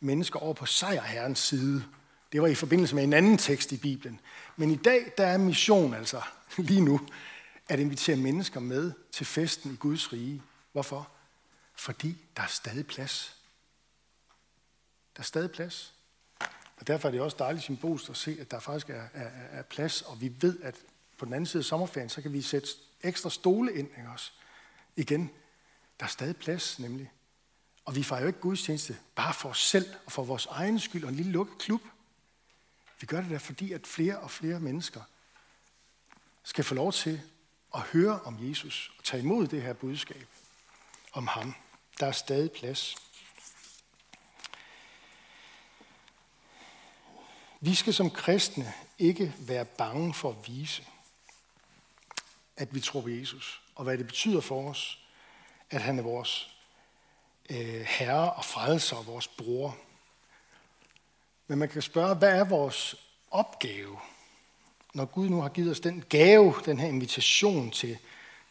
mennesker 0.00 0.38
over 0.38 0.54
på 0.54 0.66
sejrherrens 0.66 1.38
side. 1.38 1.84
Det 2.32 2.42
var 2.42 2.48
i 2.48 2.54
forbindelse 2.54 2.94
med 2.94 3.04
en 3.04 3.12
anden 3.12 3.38
tekst 3.38 3.72
i 3.72 3.76
Bibelen. 3.76 4.20
Men 4.56 4.70
i 4.70 4.76
dag, 4.76 5.12
der 5.18 5.26
er 5.26 5.38
mission 5.38 5.94
altså 5.94 6.22
lige 6.56 6.80
nu, 6.80 7.00
at 7.68 7.80
invitere 7.80 8.16
mennesker 8.16 8.60
med 8.60 8.92
til 9.12 9.26
festen 9.26 9.72
i 9.72 9.76
Guds 9.76 10.12
rige. 10.12 10.42
Hvorfor? 10.72 11.08
Fordi 11.74 12.16
der 12.36 12.42
er 12.42 12.46
stadig 12.46 12.86
plads. 12.86 13.36
Der 15.16 15.20
er 15.20 15.24
stadig 15.24 15.50
plads. 15.50 15.94
Og 16.76 16.86
derfor 16.86 17.08
er 17.08 17.12
det 17.12 17.20
også 17.20 17.36
dejligt 17.38 17.64
symbolsk 17.64 18.10
at 18.10 18.16
se, 18.16 18.36
at 18.40 18.50
der 18.50 18.60
faktisk 18.60 18.90
er, 18.90 19.02
er, 19.14 19.28
er 19.50 19.62
plads, 19.62 20.02
og 20.02 20.20
vi 20.20 20.32
ved, 20.40 20.58
at 20.62 20.74
på 21.18 21.24
den 21.24 21.32
anden 21.32 21.46
side 21.46 21.60
af 21.60 21.64
sommerferien, 21.64 22.08
så 22.08 22.22
kan 22.22 22.32
vi 22.32 22.42
sætte 22.42 22.68
ekstra 23.02 23.30
stole 23.30 23.74
ind 23.74 23.88
ikke 23.98 24.08
også? 24.12 24.32
Igen, 24.96 25.30
der 26.00 26.04
er 26.04 26.10
stadig 26.10 26.36
plads 26.36 26.78
nemlig. 26.78 27.10
Og 27.84 27.96
vi 27.96 28.02
fejrer 28.02 28.20
jo 28.20 28.26
ikke 28.26 28.40
gudstjeneste 28.40 28.98
bare 29.14 29.34
for 29.34 29.48
os 29.48 29.66
selv 29.66 29.94
og 30.06 30.12
for 30.12 30.24
vores 30.24 30.46
egen 30.46 30.80
skyld 30.80 31.04
og 31.04 31.10
en 31.10 31.16
lille 31.16 31.32
lukket 31.32 31.58
klub. 31.58 31.82
Vi 33.00 33.06
gør 33.06 33.20
det 33.20 33.30
der, 33.30 33.38
fordi 33.38 33.72
at 33.72 33.86
flere 33.86 34.18
og 34.18 34.30
flere 34.30 34.60
mennesker 34.60 35.02
skal 36.42 36.64
få 36.64 36.74
lov 36.74 36.92
til 36.92 37.22
at 37.74 37.80
høre 37.80 38.20
om 38.20 38.48
Jesus 38.48 38.92
og 38.98 39.04
tage 39.04 39.22
imod 39.22 39.46
det 39.46 39.62
her 39.62 39.72
budskab 39.72 40.26
om 41.12 41.26
ham. 41.26 41.54
Der 42.00 42.06
er 42.06 42.12
stadig 42.12 42.52
plads. 42.52 42.96
Vi 47.60 47.74
skal 47.74 47.94
som 47.94 48.10
kristne 48.10 48.74
ikke 48.98 49.34
være 49.38 49.64
bange 49.64 50.14
for 50.14 50.30
at 50.30 50.48
vise, 50.48 50.86
at 52.56 52.74
vi 52.74 52.80
tror 52.80 53.00
på 53.00 53.08
Jesus, 53.08 53.59
og 53.74 53.84
hvad 53.84 53.98
det 53.98 54.06
betyder 54.06 54.40
for 54.40 54.70
os, 54.70 54.98
at 55.70 55.80
han 55.80 55.98
er 55.98 56.02
vores 56.02 56.50
øh, 57.50 57.80
herre 57.86 58.32
og 58.32 58.44
frelser 58.44 58.96
og 58.96 59.06
vores 59.06 59.28
bror. 59.28 59.76
Men 61.46 61.58
man 61.58 61.68
kan 61.68 61.82
spørge, 61.82 62.14
hvad 62.14 62.38
er 62.38 62.44
vores 62.44 62.94
opgave, 63.30 63.98
når 64.94 65.04
Gud 65.04 65.28
nu 65.28 65.40
har 65.40 65.48
givet 65.48 65.70
os 65.70 65.80
den 65.80 66.04
gave, 66.08 66.54
den 66.64 66.80
her 66.80 66.88
invitation 66.88 67.70
til 67.70 67.98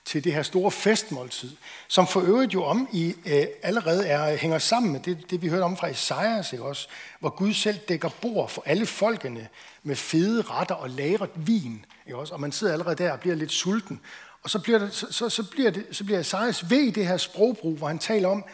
til 0.09 0.23
det 0.23 0.33
her 0.33 0.43
store 0.43 0.71
festmåltid, 0.71 1.51
som 1.88 2.07
for 2.07 2.21
øvrigt 2.21 2.53
jo 2.53 2.63
om 2.63 2.89
i 2.93 3.15
øh, 3.25 3.45
allerede 3.63 4.07
er, 4.07 4.38
hænger 4.38 4.59
sammen 4.59 4.91
med 4.91 4.99
det, 4.99 5.31
det, 5.31 5.41
vi 5.41 5.49
hørte 5.49 5.63
om 5.63 5.77
fra 5.77 5.88
Isaias, 5.88 6.53
ikke 6.53 6.65
også? 6.65 6.88
hvor 7.19 7.29
Gud 7.29 7.53
selv 7.53 7.77
dækker 7.77 8.09
bord 8.21 8.49
for 8.49 8.63
alle 8.65 8.85
folkene 8.85 9.47
med 9.83 9.95
fede 9.95 10.41
retter 10.41 10.75
og 10.75 10.89
lagret 10.89 11.29
vin. 11.35 11.85
Ikke 12.05 12.17
også? 12.17 12.33
Og 12.33 12.39
man 12.39 12.51
sidder 12.51 12.73
allerede 12.73 12.95
der 12.95 13.11
og 13.11 13.19
bliver 13.19 13.35
lidt 13.35 13.51
sulten. 13.51 14.01
Og 14.43 14.50
så 14.50 14.60
bliver, 14.60 14.79
det, 14.79 14.93
så, 14.93 15.12
så, 15.12 15.29
så 15.29 15.50
bliver, 15.50 15.72
det, 15.72 15.88
så 15.91 16.03
bliver 16.03 16.19
Isaias 16.19 16.69
ved 16.69 16.79
i 16.79 16.91
det 16.91 17.08
her 17.08 17.17
sprogbrug, 17.17 17.77
hvor 17.77 17.88
han 17.88 18.00
taler 18.00 18.29
om, 18.29 18.46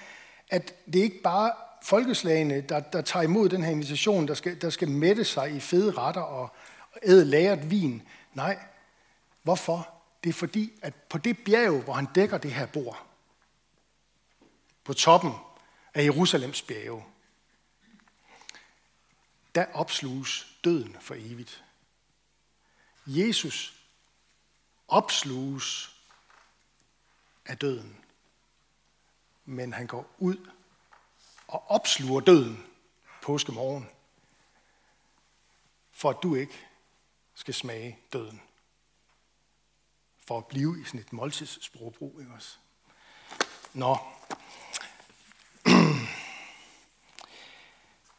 at 0.49 0.73
det 0.85 0.99
ikke 0.99 1.21
bare 1.21 1.51
folkeslagene, 1.83 2.61
der, 2.61 2.79
der 2.79 3.01
tager 3.01 3.23
imod 3.23 3.49
den 3.49 3.63
her 3.63 3.71
invitation, 3.71 4.27
der 4.27 4.33
skal, 4.33 4.61
der 4.61 4.69
skal 4.69 4.89
mætte 4.89 5.25
sig 5.25 5.51
i 5.51 5.59
fede 5.59 5.91
retter 5.91 6.21
og, 6.21 6.49
og 6.91 6.99
æde 7.03 7.25
lagret 7.25 7.71
vin. 7.71 8.01
Nej, 8.33 8.57
hvorfor? 9.43 9.89
Det 10.23 10.29
er 10.29 10.33
fordi, 10.33 10.71
at 10.81 10.93
på 10.95 11.17
det 11.17 11.37
bjerg, 11.45 11.81
hvor 11.81 11.93
han 11.93 12.07
dækker 12.15 12.37
det 12.37 12.53
her 12.53 12.65
bord, 12.65 13.05
på 14.83 14.93
toppen 14.93 15.31
af 15.93 16.03
Jerusalems 16.03 16.61
bjerge, 16.61 17.03
der 19.55 19.65
opsluges 19.73 20.47
døden 20.63 20.95
for 20.99 21.15
evigt. 21.17 21.63
Jesus 23.07 23.73
opsluges 24.87 25.95
af 27.45 27.57
døden, 27.57 28.05
men 29.45 29.73
han 29.73 29.87
går 29.87 30.15
ud 30.17 30.49
og 31.47 31.71
opsluger 31.71 32.19
døden 32.19 32.65
påskemorgen, 33.21 33.89
for 35.91 36.09
at 36.09 36.17
du 36.23 36.35
ikke 36.35 36.67
skal 37.35 37.53
smage 37.53 37.99
døden 38.13 38.41
for 40.27 40.37
at 40.37 40.45
blive 40.45 40.81
i 40.81 40.83
sådan 40.83 40.99
et 40.99 41.13
måltidssprogbrug. 41.13 42.19
Ikke 42.19 42.33
også? 42.33 42.57
Nå. 43.73 43.97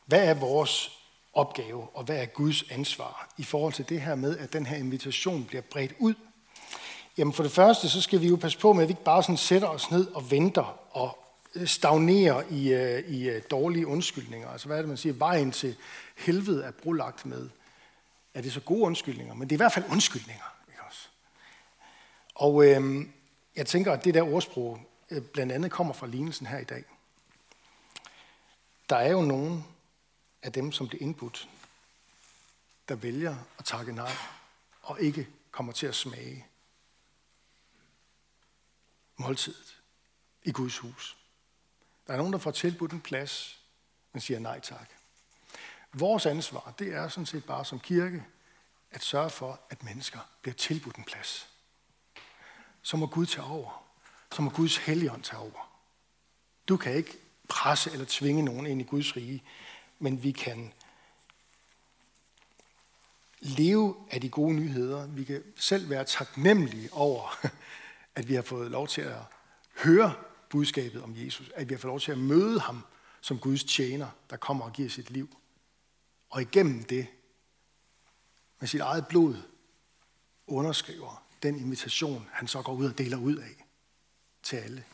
Hvad 0.06 0.28
er 0.28 0.34
vores 0.34 0.90
opgave, 1.32 1.96
og 1.96 2.04
hvad 2.04 2.22
er 2.22 2.26
Guds 2.26 2.70
ansvar 2.70 3.34
i 3.38 3.44
forhold 3.44 3.72
til 3.72 3.88
det 3.88 4.00
her 4.00 4.14
med, 4.14 4.38
at 4.38 4.52
den 4.52 4.66
her 4.66 4.76
invitation 4.76 5.44
bliver 5.44 5.62
bredt 5.62 5.94
ud? 5.98 6.14
Jamen 7.18 7.32
for 7.32 7.42
det 7.42 7.52
første, 7.52 7.88
så 7.88 8.02
skal 8.02 8.20
vi 8.20 8.28
jo 8.28 8.36
passe 8.36 8.58
på 8.58 8.72
med, 8.72 8.82
at 8.82 8.88
vi 8.88 8.92
ikke 8.92 9.04
bare 9.04 9.22
sådan 9.22 9.36
sætter 9.36 9.68
os 9.68 9.90
ned 9.90 10.06
og 10.06 10.30
venter 10.30 10.78
og 10.90 11.18
øh, 11.54 11.66
stagnerer 11.66 12.42
i, 12.50 12.72
øh, 12.72 13.08
i 13.08 13.28
øh, 13.28 13.42
dårlige 13.50 13.86
undskyldninger. 13.86 14.50
Altså 14.50 14.66
hvad 14.66 14.76
er 14.76 14.82
det, 14.82 14.88
man 14.88 14.96
siger? 14.96 15.12
Vejen 15.12 15.52
til 15.52 15.76
helvede 16.16 16.64
er 16.64 16.70
brolagt 16.70 17.26
med. 17.26 17.48
Er 18.34 18.42
det 18.42 18.52
så 18.52 18.60
gode 18.60 18.80
undskyldninger? 18.82 19.34
Men 19.34 19.48
det 19.48 19.54
er 19.54 19.56
i 19.56 19.64
hvert 19.64 19.72
fald 19.72 19.90
undskyldninger. 19.90 20.44
Ikke 20.68 20.82
også? 20.88 21.08
Og 22.34 22.66
øhm, 22.66 23.12
jeg 23.56 23.66
tænker, 23.66 23.92
at 23.92 24.04
det 24.04 24.14
der 24.14 24.22
ordsprog 24.22 24.80
øh, 25.10 25.22
blandt 25.22 25.52
andet 25.52 25.70
kommer 25.70 25.92
fra 25.92 26.06
lignelsen 26.06 26.46
her 26.46 26.58
i 26.58 26.64
dag. 26.64 26.84
Der 28.88 28.96
er 28.96 29.10
jo 29.10 29.22
nogen 29.22 29.64
af 30.42 30.52
dem, 30.52 30.72
som 30.72 30.88
bliver 30.88 31.02
indbudt, 31.02 31.48
der 32.88 32.94
vælger 32.94 33.36
at 33.58 33.64
takke 33.64 33.92
nej 33.92 34.12
og 34.82 35.00
ikke 35.00 35.26
kommer 35.50 35.72
til 35.72 35.86
at 35.86 35.94
smage 35.94 36.46
måltidet 39.16 39.76
i 40.42 40.52
Guds 40.52 40.78
hus. 40.78 41.16
Der 42.06 42.12
er 42.12 42.16
nogen, 42.16 42.32
der 42.32 42.38
får 42.38 42.50
tilbudt 42.50 42.92
en 42.92 43.00
plads, 43.00 43.60
men 44.12 44.20
siger 44.20 44.40
nej 44.40 44.60
tak. 44.60 44.88
Vores 45.92 46.26
ansvar, 46.26 46.74
det 46.78 46.94
er 46.94 47.08
sådan 47.08 47.26
set 47.26 47.44
bare 47.44 47.64
som 47.64 47.80
kirke 47.80 48.24
at 48.90 49.02
sørge 49.02 49.30
for, 49.30 49.60
at 49.70 49.82
mennesker 49.82 50.18
bliver 50.42 50.54
tilbudt 50.54 50.96
en 50.96 51.04
plads 51.04 51.48
så 52.86 52.96
må 52.96 53.06
Gud 53.06 53.26
tage 53.26 53.46
over. 53.46 53.82
Så 54.32 54.42
må 54.42 54.50
Guds 54.50 54.76
helligånd 54.76 55.22
tage 55.22 55.38
over. 55.38 55.80
Du 56.68 56.76
kan 56.76 56.94
ikke 56.94 57.12
presse 57.48 57.90
eller 57.90 58.06
tvinge 58.08 58.42
nogen 58.42 58.66
ind 58.66 58.80
i 58.80 58.84
Guds 58.84 59.16
rige, 59.16 59.42
men 59.98 60.22
vi 60.22 60.32
kan 60.32 60.72
leve 63.40 63.96
af 64.10 64.20
de 64.20 64.28
gode 64.28 64.54
nyheder. 64.54 65.06
Vi 65.06 65.24
kan 65.24 65.42
selv 65.56 65.90
være 65.90 66.04
taknemmelige 66.04 66.92
over, 66.92 67.46
at 68.16 68.28
vi 68.28 68.34
har 68.34 68.42
fået 68.42 68.70
lov 68.70 68.88
til 68.88 69.00
at 69.00 69.18
høre 69.76 70.14
budskabet 70.50 71.02
om 71.02 71.12
Jesus. 71.16 71.50
At 71.54 71.68
vi 71.68 71.74
har 71.74 71.78
fået 71.78 71.90
lov 71.90 72.00
til 72.00 72.12
at 72.12 72.18
møde 72.18 72.60
ham 72.60 72.84
som 73.20 73.38
Guds 73.38 73.64
tjener, 73.64 74.08
der 74.30 74.36
kommer 74.36 74.64
og 74.64 74.72
giver 74.72 74.88
sit 74.88 75.10
liv. 75.10 75.36
Og 76.30 76.42
igennem 76.42 76.84
det, 76.84 77.06
med 78.60 78.68
sit 78.68 78.80
eget 78.80 79.06
blod, 79.06 79.36
underskriver 80.46 81.22
den 81.42 81.58
invitation, 81.58 82.28
han 82.32 82.48
så 82.48 82.62
går 82.62 82.72
ud 82.72 82.86
og 82.86 82.98
deler 82.98 83.16
ud 83.16 83.36
af 83.36 83.64
til 84.42 84.56
alle. 84.56 84.84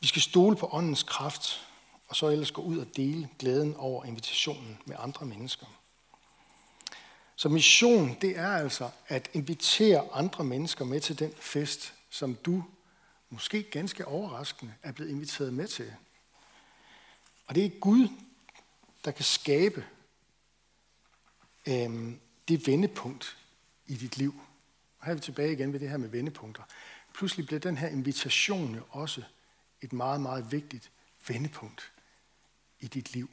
Vi 0.00 0.06
skal 0.06 0.22
stole 0.22 0.56
på 0.56 0.68
åndens 0.72 1.02
kraft, 1.02 1.68
og 2.08 2.16
så 2.16 2.28
ellers 2.28 2.52
gå 2.52 2.62
ud 2.62 2.78
og 2.78 2.86
dele 2.96 3.28
glæden 3.38 3.76
over 3.76 4.04
invitationen 4.04 4.78
med 4.84 4.96
andre 4.98 5.26
mennesker. 5.26 5.66
Så 7.36 7.48
mission, 7.48 8.16
det 8.20 8.38
er 8.38 8.48
altså 8.48 8.90
at 9.08 9.30
invitere 9.32 10.08
andre 10.12 10.44
mennesker 10.44 10.84
med 10.84 11.00
til 11.00 11.18
den 11.18 11.32
fest, 11.40 11.94
som 12.10 12.34
du 12.34 12.64
måske 13.30 13.62
ganske 13.62 14.06
overraskende 14.06 14.74
er 14.82 14.92
blevet 14.92 15.10
inviteret 15.10 15.54
med 15.54 15.68
til. 15.68 15.94
Og 17.46 17.54
det 17.54 17.64
er 17.64 17.70
Gud, 17.80 18.08
der 19.04 19.10
kan 19.10 19.24
skabe 19.24 19.84
øhm, 21.66 22.20
det 22.48 22.66
vendepunkt 22.66 23.36
i 23.86 23.94
dit 23.94 24.16
liv. 24.16 24.34
Og 24.98 25.06
her 25.06 25.10
er 25.10 25.14
vi 25.14 25.20
tilbage 25.20 25.52
igen 25.52 25.72
ved 25.72 25.80
det 25.80 25.90
her 25.90 25.96
med 25.96 26.08
vendepunkter. 26.08 26.62
Pludselig 27.14 27.46
bliver 27.46 27.60
den 27.60 27.76
her 27.76 27.88
invitation 27.88 28.74
jo 28.74 28.82
også 28.90 29.22
et 29.80 29.92
meget, 29.92 30.20
meget 30.20 30.52
vigtigt 30.52 30.90
vendepunkt 31.28 31.92
i 32.80 32.86
dit 32.86 33.12
liv. 33.12 33.30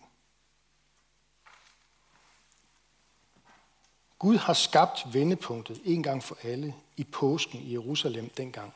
Gud 4.21 4.37
har 4.37 4.53
skabt 4.53 5.13
vendepunktet 5.13 5.81
en 5.85 6.03
gang 6.03 6.23
for 6.23 6.37
alle 6.43 6.75
i 6.97 7.03
påsken 7.03 7.59
i 7.61 7.71
Jerusalem 7.71 8.29
dengang, 8.29 8.73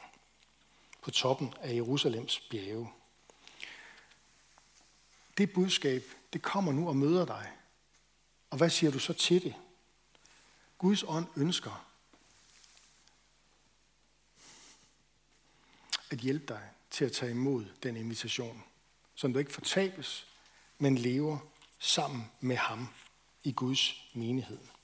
på 1.01 1.11
toppen 1.11 1.53
af 1.61 1.73
Jerusalems 1.75 2.39
bjerge. 2.39 2.91
Det 5.37 5.53
budskab, 5.53 6.03
det 6.33 6.41
kommer 6.41 6.71
nu 6.71 6.87
og 6.87 6.95
møder 6.95 7.25
dig. 7.25 7.51
Og 8.49 8.57
hvad 8.57 8.69
siger 8.69 8.91
du 8.91 8.99
så 8.99 9.13
til 9.13 9.43
det? 9.43 9.55
Guds 10.77 11.03
ånd 11.03 11.27
ønsker 11.35 11.85
at 16.09 16.17
hjælpe 16.17 16.45
dig 16.53 16.69
til 16.89 17.05
at 17.05 17.11
tage 17.11 17.31
imod 17.31 17.65
den 17.83 17.97
invitation, 17.97 18.63
så 19.15 19.27
du 19.27 19.39
ikke 19.39 19.53
fortabes, 19.53 20.27
men 20.77 20.97
lever 20.97 21.37
sammen 21.79 22.31
med 22.39 22.55
ham 22.55 22.87
i 23.43 23.51
Guds 23.51 24.03
menighed. 24.13 24.74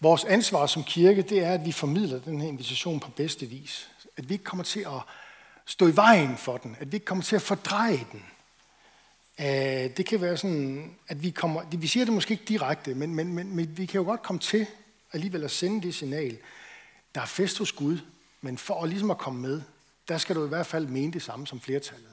Vores 0.00 0.24
ansvar 0.24 0.66
som 0.66 0.84
kirke, 0.84 1.22
det 1.22 1.38
er, 1.38 1.52
at 1.52 1.64
vi 1.64 1.72
formidler 1.72 2.20
den 2.20 2.40
her 2.40 2.48
invitation 2.48 3.00
på 3.00 3.10
bedste 3.10 3.46
vis. 3.46 3.90
At 4.16 4.28
vi 4.28 4.34
ikke 4.34 4.44
kommer 4.44 4.64
til 4.64 4.80
at 4.80 5.00
stå 5.66 5.88
i 5.88 5.96
vejen 5.96 6.36
for 6.36 6.56
den. 6.56 6.76
At 6.80 6.92
vi 6.92 6.96
ikke 6.96 7.06
kommer 7.06 7.24
til 7.24 7.36
at 7.36 7.42
fordreje 7.42 8.06
den. 8.12 8.22
Øh, 9.40 9.96
det 9.96 10.06
kan 10.06 10.20
være 10.20 10.36
sådan, 10.36 10.96
at 11.08 11.22
vi 11.22 11.30
kommer, 11.30 11.62
vi 11.76 11.86
siger 11.86 12.04
det 12.04 12.14
måske 12.14 12.32
ikke 12.32 12.44
direkte, 12.44 12.94
men, 12.94 13.14
men, 13.14 13.32
men, 13.32 13.56
men 13.56 13.78
vi 13.78 13.86
kan 13.86 13.98
jo 13.98 14.04
godt 14.04 14.22
komme 14.22 14.40
til 14.40 14.66
alligevel 15.12 15.44
at 15.44 15.50
sende 15.50 15.82
det 15.82 15.94
signal. 15.94 16.38
Der 17.14 17.20
er 17.20 17.26
fest 17.26 17.58
hos 17.58 17.72
Gud, 17.72 17.98
men 18.40 18.58
for 18.58 18.82
at 18.82 18.88
ligesom 18.88 19.10
at 19.10 19.18
komme 19.18 19.40
med, 19.40 19.62
der 20.08 20.18
skal 20.18 20.36
du 20.36 20.44
i 20.44 20.48
hvert 20.48 20.66
fald 20.66 20.86
mene 20.86 21.12
det 21.12 21.22
samme 21.22 21.46
som 21.46 21.60
flertallet. 21.60 22.12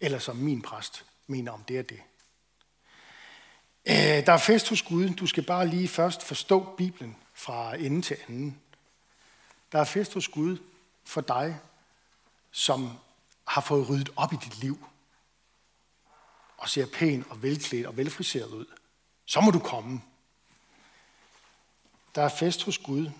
Eller 0.00 0.18
som 0.18 0.36
min 0.36 0.62
præst 0.62 1.04
mener 1.26 1.52
om 1.52 1.62
det 1.68 1.78
og 1.78 1.88
det. 1.88 2.00
Øh, 3.88 4.26
der 4.26 4.32
er 4.32 4.38
fest 4.38 4.68
hos 4.68 4.82
Gud. 4.82 5.10
Du 5.10 5.26
skal 5.26 5.42
bare 5.42 5.68
lige 5.68 5.88
først 5.88 6.22
forstå 6.22 6.74
Bibelen 6.76 7.16
fra 7.34 7.74
ende 7.76 8.02
til 8.02 8.16
anden. 8.28 8.60
Der 9.72 9.80
er 9.80 9.84
fest 9.84 10.14
hos 10.14 10.28
Gud 10.28 10.58
for 11.04 11.20
dig, 11.20 11.58
som 12.50 12.90
har 13.48 13.60
fået 13.60 13.88
ryddet 13.88 14.10
op 14.16 14.32
i 14.32 14.36
dit 14.44 14.58
liv 14.58 14.86
og 16.56 16.68
ser 16.68 16.86
pæn 16.86 17.24
og 17.30 17.42
velklædt 17.42 17.86
og 17.86 17.96
velfriseret 17.96 18.48
ud. 18.48 18.66
Så 19.24 19.40
må 19.40 19.50
du 19.50 19.58
komme. 19.58 20.02
Der 22.14 22.22
er 22.22 22.28
fest 22.28 22.62
hos 22.62 22.78
Gud, 22.78 23.10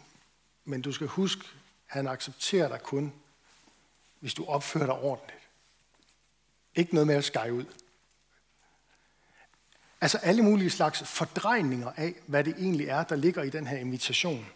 men 0.65 0.83
du 0.83 0.93
skal 0.93 1.07
huske, 1.07 1.43
at 1.89 1.97
han 1.97 2.07
accepterer 2.07 2.69
dig 2.69 2.83
kun, 2.83 3.13
hvis 4.21 4.35
du 4.35 4.45
opfører 4.45 4.87
dig 4.87 4.95
ordentligt. 4.95 5.41
Ikke 6.75 6.95
noget 6.95 7.07
med 7.07 7.15
at 7.15 7.25
skære 7.25 7.53
ud. 7.53 7.65
Altså 10.01 10.19
alle 10.19 10.43
mulige 10.43 10.71
slags 10.71 11.03
fordrejninger 11.03 11.93
af, 11.97 12.15
hvad 12.27 12.45
det 12.45 12.55
egentlig 12.59 12.87
er, 12.87 13.05
der 13.05 13.17
ligger 13.17 13.43
i 13.43 13.51
den 13.51 13.67
her 13.67 13.79
invitation. 13.79 14.47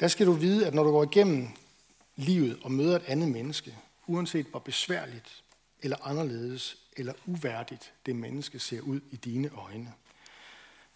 Der 0.00 0.08
skal 0.08 0.26
du 0.26 0.32
vide, 0.32 0.66
at 0.66 0.74
når 0.74 0.84
du 0.84 0.90
går 0.90 1.04
igennem 1.04 1.48
livet 2.16 2.58
og 2.62 2.72
møder 2.72 2.96
et 2.96 3.04
andet 3.06 3.28
menneske, 3.28 3.78
uanset 4.06 4.46
hvor 4.46 4.58
besværligt 4.58 5.42
eller 5.82 6.06
anderledes 6.06 6.76
eller 6.96 7.12
uværdigt 7.26 7.92
det 8.06 8.16
menneske 8.16 8.58
ser 8.58 8.80
ud 8.80 9.00
i 9.10 9.16
dine 9.16 9.48
øjne, 9.48 9.92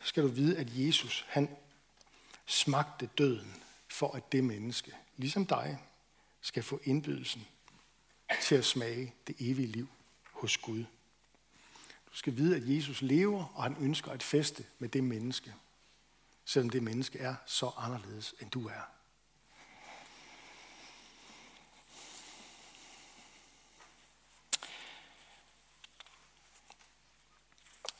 så 0.00 0.08
skal 0.08 0.22
du 0.22 0.28
vide, 0.28 0.56
at 0.56 0.66
Jesus, 0.70 1.26
han 1.28 1.48
smagte 2.46 3.08
døden 3.18 3.54
for 3.88 4.16
at 4.16 4.32
det 4.32 4.44
menneske, 4.44 4.92
ligesom 5.16 5.46
dig, 5.46 5.78
skal 6.40 6.62
få 6.62 6.80
indbydelsen 6.84 7.46
til 8.42 8.54
at 8.54 8.64
smage 8.64 9.14
det 9.26 9.36
evige 9.38 9.68
liv 9.68 9.88
hos 10.32 10.58
Gud. 10.58 10.84
Du 12.10 12.16
skal 12.16 12.36
vide, 12.36 12.56
at 12.56 12.76
Jesus 12.76 13.02
lever, 13.02 13.44
og 13.54 13.62
han 13.62 13.76
ønsker 13.80 14.10
at 14.10 14.22
feste 14.22 14.64
med 14.78 14.88
det 14.88 15.04
menneske, 15.04 15.54
selvom 16.44 16.70
det 16.70 16.82
menneske 16.82 17.18
er 17.18 17.34
så 17.46 17.70
anderledes, 17.76 18.34
end 18.40 18.50
du 18.50 18.68
er. 18.68 18.80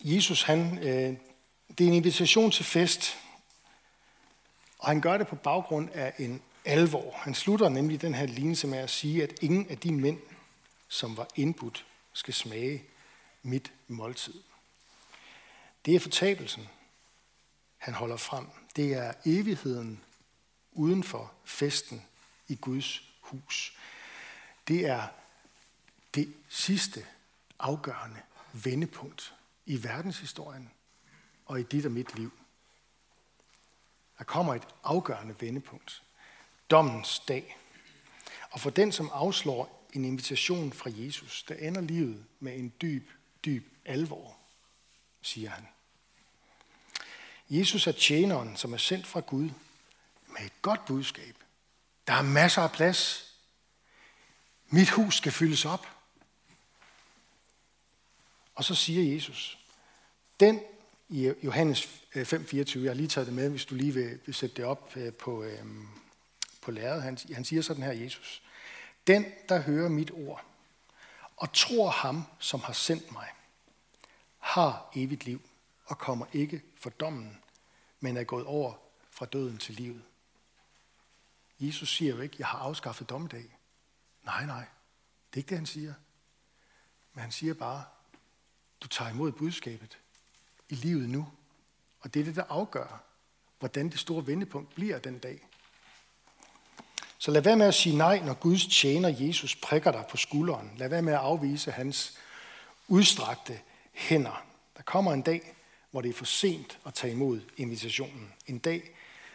Jesus, 0.01 0.43
han, 0.43 0.79
øh, 0.79 1.19
det 1.79 1.85
er 1.85 1.89
en 1.89 1.93
invitation 1.93 2.51
til 2.51 2.65
fest, 2.65 3.17
og 4.79 4.89
han 4.89 5.01
gør 5.01 5.19
det 5.19 5.27
på 5.27 5.37
baggrund 5.37 5.91
af 5.93 6.15
en 6.19 6.43
alvor. 6.69 7.15
Han 7.17 7.35
slutter 7.35 7.69
nemlig 7.69 8.01
den 8.01 8.15
her 8.15 8.27
lignelse 8.27 8.67
med 8.67 8.79
at 8.79 8.91
sige, 8.91 9.23
at 9.23 9.39
ingen 9.41 9.71
af 9.71 9.79
de 9.79 9.93
mænd, 9.93 10.21
som 10.89 11.17
var 11.17 11.29
indbudt, 11.37 11.87
skal 12.13 12.35
smage 12.35 12.85
mit 13.43 13.73
måltid. 13.89 14.35
Det 15.85 15.95
er 15.95 16.01
fortabelsen, 16.01 16.69
han 17.77 17.95
holder 17.95 18.17
frem. 18.17 18.47
Det 18.77 18.95
er 18.95 19.13
evigheden 19.25 20.05
uden 20.73 21.05
for 21.05 21.33
festen 21.45 22.03
i 22.49 22.55
Guds 22.55 23.03
hus. 23.21 23.79
Det 24.69 24.87
er 24.87 25.09
det 26.15 26.35
sidste 26.49 27.07
afgørende 27.59 28.21
vendepunkt 28.53 29.35
i 29.67 29.85
verdenshistorien 29.85 30.71
og 31.47 31.61
i 31.61 31.63
dit 31.63 31.87
og 31.87 31.93
mit 31.93 32.15
liv. 32.15 32.33
Der 34.19 34.25
kommer 34.25 34.55
et 34.55 34.69
afgørende 34.85 35.35
vendepunkt. 35.41 36.03
Dommens 36.71 37.19
dag. 37.29 37.57
Og 38.51 38.61
for 38.61 38.71
den, 38.71 38.93
som 38.93 39.11
afslår 39.13 39.89
en 39.93 40.05
invitation 40.05 40.73
fra 40.73 40.91
Jesus, 40.95 41.43
der 41.43 41.55
ender 41.55 41.81
livet 41.81 42.25
med 42.41 42.59
en 42.59 42.73
dyb, 42.83 43.11
dyb 43.45 43.73
alvor, 43.85 44.37
siger 45.23 45.51
han. 45.51 45.69
Jesus 47.51 47.87
er 47.87 47.93
tjeneren, 47.93 48.57
som 48.57 48.73
er 48.73 48.77
sendt 48.77 49.07
fra 49.07 49.21
Gud 49.21 49.51
med 50.27 50.41
et 50.47 50.63
godt 50.63 50.85
budskab. 50.85 51.35
Der 52.07 52.13
er 52.13 52.23
masser 52.23 52.63
af 52.63 52.73
plads. 52.73 53.33
Mit 54.69 54.91
hus 54.91 55.17
skal 55.17 55.33
fyldes 55.33 55.65
op. 55.65 55.87
Og 58.55 58.65
så 58.65 58.75
siger 58.75 59.15
Jesus, 59.15 59.59
den 60.41 60.61
i 61.09 61.33
Johannes 61.43 61.89
øh, 62.15 62.23
5:24, 62.23 62.79
jeg 62.79 62.91
har 62.91 62.95
lige 62.95 63.09
taget 63.09 63.27
det 63.27 63.35
med, 63.35 63.49
hvis 63.49 63.65
du 63.65 63.75
lige 63.75 63.95
vil, 63.95 64.19
vil 64.27 64.35
sætte 64.35 64.57
det 64.57 64.65
op 64.65 64.97
øh, 64.97 65.13
på, 65.13 65.43
øh, 65.43 65.65
på 66.69 66.73
lærredet. 66.73 67.03
Han, 67.03 67.19
han 67.35 67.45
siger 67.45 67.63
sådan 67.63 67.83
her, 67.83 67.93
Jesus. 67.93 68.43
Den, 69.07 69.27
der 69.49 69.61
hører 69.61 69.89
mit 69.89 70.11
ord 70.11 70.45
og 71.37 71.53
tror 71.53 71.91
ham, 71.91 72.25
som 72.39 72.61
har 72.61 72.73
sendt 72.73 73.13
mig, 73.13 73.29
har 74.39 74.91
evigt 74.95 75.25
liv 75.25 75.49
og 75.85 75.99
kommer 75.99 76.27
ikke 76.33 76.63
for 76.77 76.91
dommen, 76.91 77.39
men 78.01 78.17
er 78.17 78.25
gået 78.25 78.45
over 78.45 78.75
fra 79.11 79.27
døden 79.27 79.59
til 79.59 79.75
livet. 79.75 80.03
Jesus 81.61 81.97
siger 81.97 82.15
jo 82.15 82.21
ikke, 82.21 82.37
jeg 82.39 82.47
har 82.47 82.59
afskaffet 82.59 83.11
dommedag. 83.11 83.57
Nej, 84.23 84.47
nej. 84.47 84.65
Det 85.31 85.37
er 85.37 85.39
ikke 85.39 85.51
det, 85.51 85.59
han 85.59 85.67
siger. 85.67 85.95
Men 87.13 87.23
han 87.23 87.33
siger 87.33 87.55
bare, 87.55 87.85
du 88.81 88.89
tager 88.89 89.11
imod 89.11 89.33
budskabet 89.33 89.99
i 90.69 90.75
livet 90.75 91.09
nu. 91.09 91.29
Og 92.01 92.15
det 92.15 92.21
er 92.21 92.25
det, 92.25 92.37
der 92.37 92.45
afgør, 92.49 93.03
hvordan 93.59 93.91
det 93.91 93.99
store 93.99 94.27
vendepunkt 94.27 94.75
bliver 94.75 94.99
den 94.99 95.19
dag. 95.19 95.48
Så 97.19 97.31
lad 97.31 97.43
være 97.43 97.57
med 97.57 97.67
at 97.67 97.75
sige 97.75 97.97
nej, 97.97 98.19
når 98.19 98.35
Guds 98.35 98.67
tjener 98.67 99.09
Jesus 99.09 99.57
prikker 99.57 99.93
dig 99.93 100.05
på 100.11 100.17
skulderen. 100.17 100.73
Lad 100.77 100.89
være 100.89 101.03
med 101.03 101.13
at 101.13 101.19
afvise 101.19 101.71
hans 101.71 102.19
udstrakte 102.89 103.61
hænder. 103.93 104.45
Der 104.77 104.83
kommer 104.83 105.13
en 105.13 105.23
dag, 105.23 105.55
hvor 105.91 106.01
det 106.01 106.09
er 106.09 106.15
for 106.15 106.25
sent 106.25 106.79
at 106.87 106.95
tage 106.95 107.13
imod 107.13 107.41
invitationen. 107.57 108.33
En 108.47 108.59
dag, 108.59 108.81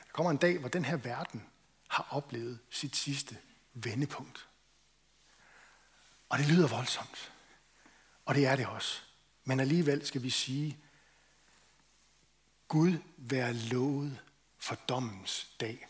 der 0.06 0.12
kommer 0.12 0.32
en 0.32 0.38
dag, 0.38 0.58
hvor 0.58 0.70
den 0.70 0.86
her 0.86 0.98
verden 0.98 1.44
har 1.88 2.08
oplevet 2.12 2.60
sit 2.70 2.96
sidste 2.96 3.38
vendepunkt. 3.74 4.48
Og 6.30 6.40
det 6.40 6.48
lyder 6.48 6.68
voldsomt. 6.68 7.32
Og 8.26 8.36
det 8.36 8.46
er 8.46 8.56
det 8.56 8.68
også. 8.68 9.02
Men 9.44 9.60
alligevel 9.60 10.06
skal 10.06 10.24
vi 10.24 10.30
sige, 10.30 10.78
Gud 12.68 12.94
være 13.18 13.54
lovet 13.54 14.20
for 14.60 14.76
dommens 14.76 15.48
dag. 15.60 15.88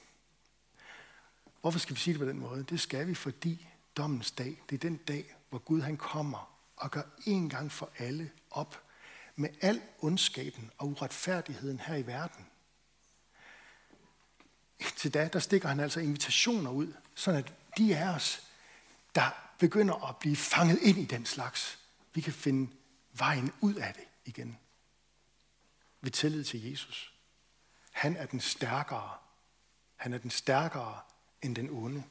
Hvorfor 1.64 1.80
skal 1.80 1.96
vi 1.96 2.00
sige 2.00 2.14
det 2.14 2.20
på 2.20 2.28
den 2.28 2.40
måde? 2.40 2.64
Det 2.64 2.80
skal 2.80 3.08
vi, 3.08 3.16
fordi 3.16 3.68
dommens 3.98 4.32
dag, 4.32 4.62
det 4.70 4.76
er 4.76 4.80
den 4.80 4.98
dag, 4.98 5.36
hvor 5.50 5.60
Gud 5.60 5.82
han 5.82 5.98
kommer 5.98 6.58
og 6.76 6.92
gør 6.92 7.02
en 7.26 7.50
gang 7.50 7.72
for 7.72 7.90
alle 7.98 8.32
op 8.52 8.84
med 9.36 9.50
al 9.62 9.82
ondskaben 10.00 10.72
og 10.78 10.88
uretfærdigheden 10.88 11.80
her 11.80 11.96
i 11.96 12.08
verden. 12.08 12.46
Til 14.96 15.14
da, 15.14 15.28
der 15.34 15.40
stikker 15.40 15.68
han 15.68 15.80
altså 15.80 16.00
invitationer 16.00 16.72
ud, 16.72 16.94
sådan 17.16 17.44
at 17.44 17.54
de 17.78 17.98
af 17.98 18.16
os, 18.16 18.48
der 19.16 19.54
begynder 19.60 20.10
at 20.10 20.18
blive 20.18 20.36
fanget 20.36 20.80
ind 20.82 20.98
i 20.98 21.06
den 21.06 21.26
slags, 21.26 21.80
vi 22.14 22.22
kan 22.22 22.34
finde 22.34 22.72
vejen 23.14 23.52
ud 23.62 23.76
af 23.76 23.94
det 23.94 24.06
igen. 24.26 24.58
Ved 26.02 26.12
tillid 26.12 26.44
til 26.44 26.72
Jesus. 26.72 27.14
Han 27.92 28.18
er 28.18 28.26
den 28.26 28.40
stærkere. 28.40 29.18
Han 29.96 30.14
er 30.14 30.18
den 30.18 30.32
stærkere 30.32 31.00
end 31.44 31.56
den 31.56 31.70
onde. 31.70 32.04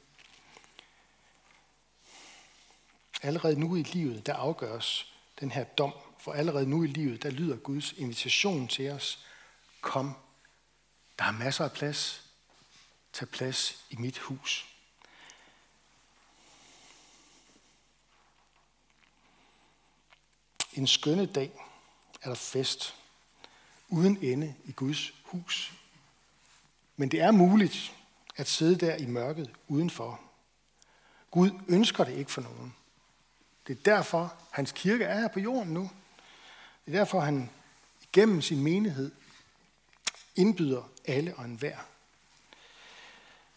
Allerede 3.21 3.59
nu 3.59 3.75
i 3.75 3.83
livet, 3.83 4.25
der 4.25 4.33
afgøres 4.33 5.13
den 5.39 5.51
her 5.51 5.63
dom. 5.63 5.93
For 6.19 6.33
allerede 6.33 6.69
nu 6.69 6.83
i 6.83 6.87
livet, 6.87 7.23
der 7.23 7.29
lyder 7.29 7.57
Guds 7.57 7.91
invitation 7.91 8.67
til 8.67 8.91
os. 8.91 9.25
Kom, 9.81 10.13
der 11.19 11.25
er 11.25 11.31
masser 11.31 11.65
af 11.65 11.71
plads. 11.71 12.29
Tag 13.13 13.29
plads 13.29 13.85
i 13.89 13.95
mit 13.95 14.17
hus. 14.17 14.65
En 20.73 20.87
skønne 20.87 21.25
dag 21.25 21.51
er 22.21 22.29
der 22.29 22.35
fest, 22.35 22.95
uden 23.89 24.17
ende 24.21 24.55
i 24.65 24.71
Guds 24.71 25.13
hus. 25.23 25.73
Men 26.95 27.11
det 27.11 27.21
er 27.21 27.31
muligt 27.31 27.93
at 28.35 28.47
sidde 28.47 28.85
der 28.85 28.95
i 28.95 29.05
mørket 29.05 29.51
udenfor. 29.67 30.21
Gud 31.31 31.51
ønsker 31.67 32.03
det 32.03 32.17
ikke 32.17 32.31
for 32.31 32.41
nogen. 32.41 32.75
Det 33.67 33.77
er 33.77 33.83
derfor, 33.83 34.33
hans 34.51 34.71
kirke 34.71 35.03
er 35.03 35.19
her 35.19 35.27
på 35.27 35.39
jorden 35.39 35.73
nu. 35.73 35.91
Det 36.85 36.93
er 36.93 36.97
derfor, 36.97 37.19
han 37.19 37.49
gennem 38.13 38.41
sin 38.41 38.63
menighed 38.63 39.11
indbyder 40.35 40.89
alle 41.05 41.35
og 41.35 41.45
enhver. 41.45 41.77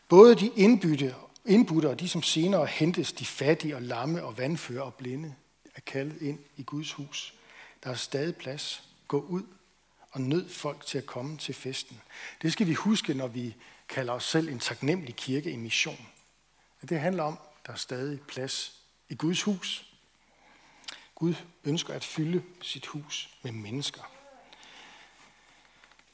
Både 0.09 0.35
de 0.35 0.51
indbytte, 0.57 1.15
indbytte 1.45 1.91
og 1.91 2.01
de, 2.01 2.09
som 2.09 2.23
senere 2.23 2.67
hentes, 2.67 3.13
de 3.13 3.25
fattige 3.25 3.77
og 3.77 3.83
lamme 3.83 4.25
og 4.25 4.39
vandfører 4.39 4.83
og 4.83 4.95
blinde, 4.95 5.35
er 5.75 5.81
kaldet 5.81 6.23
ind 6.23 6.39
i 6.57 6.63
Guds 6.63 6.93
hus. 6.93 7.35
Der 7.85 7.91
er 7.91 7.95
stadig 7.95 8.37
plads. 8.37 8.83
Gå 9.09 9.21
ud 9.21 9.43
og 10.11 10.21
nød 10.21 10.49
folk 10.49 10.87
til 10.87 10.99
at 10.99 11.07
komme 11.07 11.37
til 11.37 11.55
festen. 11.55 12.01
Det 12.43 12.53
skal 12.53 12.67
vi 12.67 12.75
huske, 12.75 13.15
når 13.15 13.27
vi 13.27 13.57
kalder 13.89 14.13
os 14.13 14.25
selv 14.25 14.49
en 14.49 14.59
taknemmelig 14.59 15.17
kirke 15.17 15.51
i 15.51 15.57
mission. 15.57 16.07
Det 16.89 17.01
handler 17.01 17.23
om, 17.23 17.33
at 17.33 17.67
der 17.67 17.73
er 17.73 17.77
stadig 17.77 18.21
plads 18.21 18.73
i 19.09 19.15
Guds 19.15 19.43
hus. 19.43 19.93
Gud 21.15 21.35
ønsker 21.65 21.95
at 21.95 22.05
fylde 22.05 22.43
sit 22.63 22.87
hus 22.87 23.31
med 23.43 23.53
mennesker. 23.53 24.03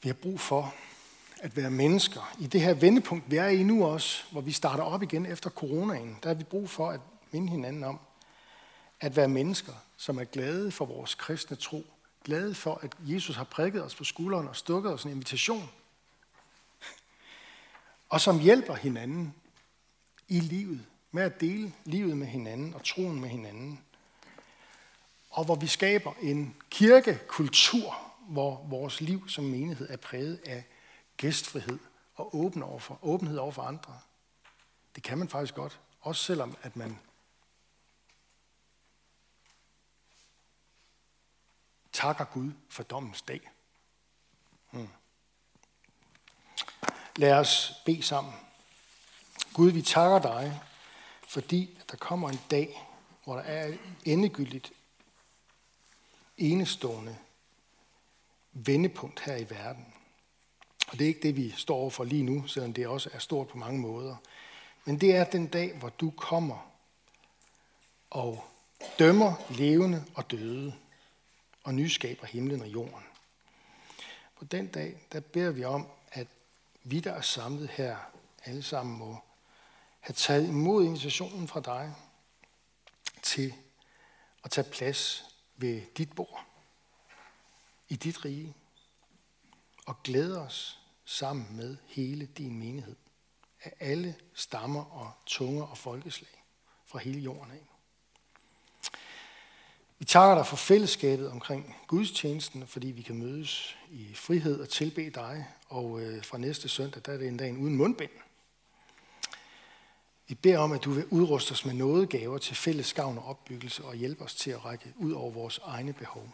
Vi 0.01 0.09
har 0.09 0.13
brug 0.13 0.39
for 0.39 0.73
at 1.39 1.57
være 1.57 1.71
mennesker. 1.71 2.35
I 2.39 2.47
det 2.47 2.61
her 2.61 2.73
vendepunkt, 2.73 3.31
vi 3.31 3.37
er 3.37 3.47
i 3.47 3.63
nu 3.63 3.85
også, 3.85 4.23
hvor 4.31 4.41
vi 4.41 4.51
starter 4.51 4.83
op 4.83 5.03
igen 5.03 5.25
efter 5.25 5.49
coronaen, 5.49 6.17
der 6.23 6.29
har 6.29 6.35
vi 6.35 6.43
brug 6.43 6.69
for 6.69 6.89
at 6.89 6.99
minde 7.31 7.49
hinanden 7.49 7.83
om, 7.83 7.99
at 8.99 9.15
være 9.15 9.27
mennesker, 9.27 9.73
som 9.97 10.17
er 10.17 10.23
glade 10.23 10.71
for 10.71 10.85
vores 10.85 11.15
kristne 11.15 11.57
tro. 11.57 11.92
Glade 12.23 12.55
for, 12.55 12.79
at 12.81 12.95
Jesus 12.99 13.35
har 13.35 13.43
prikket 13.43 13.83
os 13.83 13.95
på 13.95 14.03
skulderen 14.03 14.47
og 14.47 14.55
stukket 14.55 14.93
os 14.93 15.03
en 15.03 15.11
invitation. 15.11 15.69
Og 18.09 18.21
som 18.21 18.39
hjælper 18.39 18.75
hinanden 18.75 19.33
i 20.27 20.39
livet, 20.39 20.85
med 21.11 21.23
at 21.23 21.41
dele 21.41 21.73
livet 21.85 22.17
med 22.17 22.27
hinanden 22.27 22.73
og 22.73 22.83
troen 22.83 23.21
med 23.21 23.29
hinanden. 23.29 23.79
Og 25.29 25.45
hvor 25.45 25.55
vi 25.55 25.67
skaber 25.67 26.13
en 26.21 26.55
kirkekultur, 26.69 27.95
hvor 28.27 28.65
vores 28.69 29.01
liv 29.01 29.29
som 29.29 29.43
menighed 29.43 29.89
er 29.89 29.97
præget 29.97 30.39
af 30.45 30.63
gæstfrihed 31.17 31.79
og 32.15 32.35
åben 32.35 32.63
over 32.63 32.79
for, 32.79 32.99
åbenhed 33.01 33.37
over 33.37 33.51
for 33.51 33.61
andre. 33.61 33.99
Det 34.95 35.03
kan 35.03 35.17
man 35.17 35.29
faktisk 35.29 35.55
godt, 35.55 35.79
også 36.01 36.23
selvom 36.23 36.57
at 36.61 36.75
man 36.75 36.99
takker 42.03 42.25
Gud 42.25 42.51
for 42.69 42.83
dommens 42.83 43.21
dag. 43.21 43.49
Hmm. 44.71 44.87
Lad 47.15 47.33
os 47.33 47.73
bede 47.85 48.03
sammen. 48.03 48.33
Gud, 49.53 49.71
vi 49.71 49.81
takker 49.81 50.19
dig, 50.19 50.61
fordi 51.27 51.79
der 51.91 51.97
kommer 51.97 52.29
en 52.29 52.39
dag, 52.51 52.81
hvor 53.23 53.35
der 53.35 53.41
er 53.41 53.67
et 53.67 53.79
endegyldigt, 54.05 54.73
enestående 56.37 57.17
vendepunkt 58.51 59.19
her 59.19 59.35
i 59.35 59.49
verden. 59.49 59.93
Og 60.87 60.99
det 60.99 61.01
er 61.01 61.07
ikke 61.07 61.27
det, 61.27 61.35
vi 61.35 61.51
står 61.51 61.75
overfor 61.75 62.03
lige 62.03 62.23
nu, 62.23 62.47
selvom 62.47 62.73
det 62.73 62.87
også 62.87 63.09
er 63.13 63.19
stort 63.19 63.47
på 63.47 63.57
mange 63.57 63.79
måder. 63.79 64.15
Men 64.85 65.01
det 65.01 65.15
er 65.15 65.23
den 65.23 65.47
dag, 65.47 65.77
hvor 65.77 65.89
du 65.89 66.11
kommer 66.11 66.71
og 68.09 68.43
dømmer 68.99 69.33
levende 69.49 70.05
og 70.15 70.31
døde 70.31 70.82
og 71.63 71.73
nyskaber 71.73 72.25
himlen 72.25 72.61
og 72.61 72.67
jorden. 72.67 73.03
På 74.35 74.45
den 74.45 74.67
dag, 74.67 75.07
der 75.11 75.19
beder 75.19 75.51
vi 75.51 75.63
om, 75.63 75.87
at 76.11 76.27
vi, 76.83 76.99
der 76.99 77.13
er 77.13 77.21
samlet 77.21 77.69
her, 77.69 77.97
alle 78.45 78.63
sammen 78.63 78.97
må 78.97 79.17
have 79.99 80.13
taget 80.13 80.47
imod 80.47 80.85
invitationen 80.85 81.47
fra 81.47 81.61
dig 81.61 81.95
til 83.21 83.53
at 84.43 84.51
tage 84.51 84.71
plads 84.71 85.23
ved 85.55 85.81
dit 85.97 86.15
bord, 86.15 86.45
i 87.89 87.95
dit 87.95 88.25
rige, 88.25 88.55
og 89.85 90.03
glæde 90.03 90.41
os 90.41 90.79
sammen 91.05 91.55
med 91.55 91.77
hele 91.87 92.25
din 92.25 92.59
menighed 92.59 92.95
af 93.63 93.73
alle 93.79 94.15
stammer 94.33 94.85
og 94.85 95.11
tunger 95.25 95.65
og 95.65 95.77
folkeslag 95.77 96.43
fra 96.85 96.99
hele 96.99 97.19
jorden 97.19 97.51
af. 97.51 97.72
Vi 100.03 100.07
takker 100.07 100.35
dig 100.35 100.45
for 100.45 100.55
fællesskabet 100.55 101.29
omkring 101.31 101.75
gudstjenesten, 101.87 102.67
fordi 102.67 102.87
vi 102.87 103.01
kan 103.01 103.15
mødes 103.15 103.77
i 103.89 104.13
frihed 104.15 104.59
og 104.59 104.69
tilbe 104.69 105.09
dig. 105.09 105.47
Og 105.69 106.01
øh, 106.01 106.23
fra 106.23 106.37
næste 106.37 106.69
søndag, 106.69 107.01
der 107.05 107.13
er 107.13 107.17
det 107.17 107.27
en 107.27 107.37
dag 107.37 107.57
uden 107.57 107.75
mundbind. 107.75 108.11
Vi 110.27 110.35
beder 110.35 110.57
om, 110.57 110.71
at 110.71 110.83
du 110.83 110.91
vil 110.91 111.05
udruste 111.05 111.51
os 111.51 111.65
med 111.65 111.73
noget 111.73 112.09
gaver 112.09 112.37
til 112.37 112.55
fælles 112.55 112.93
gavn 112.93 113.17
og 113.17 113.25
opbyggelse 113.25 113.83
og 113.83 113.95
hjælpe 113.95 114.23
os 114.23 114.35
til 114.35 114.51
at 114.51 114.65
række 114.65 114.93
ud 114.97 115.11
over 115.11 115.31
vores 115.31 115.59
egne 115.63 115.93
behov. 115.93 116.29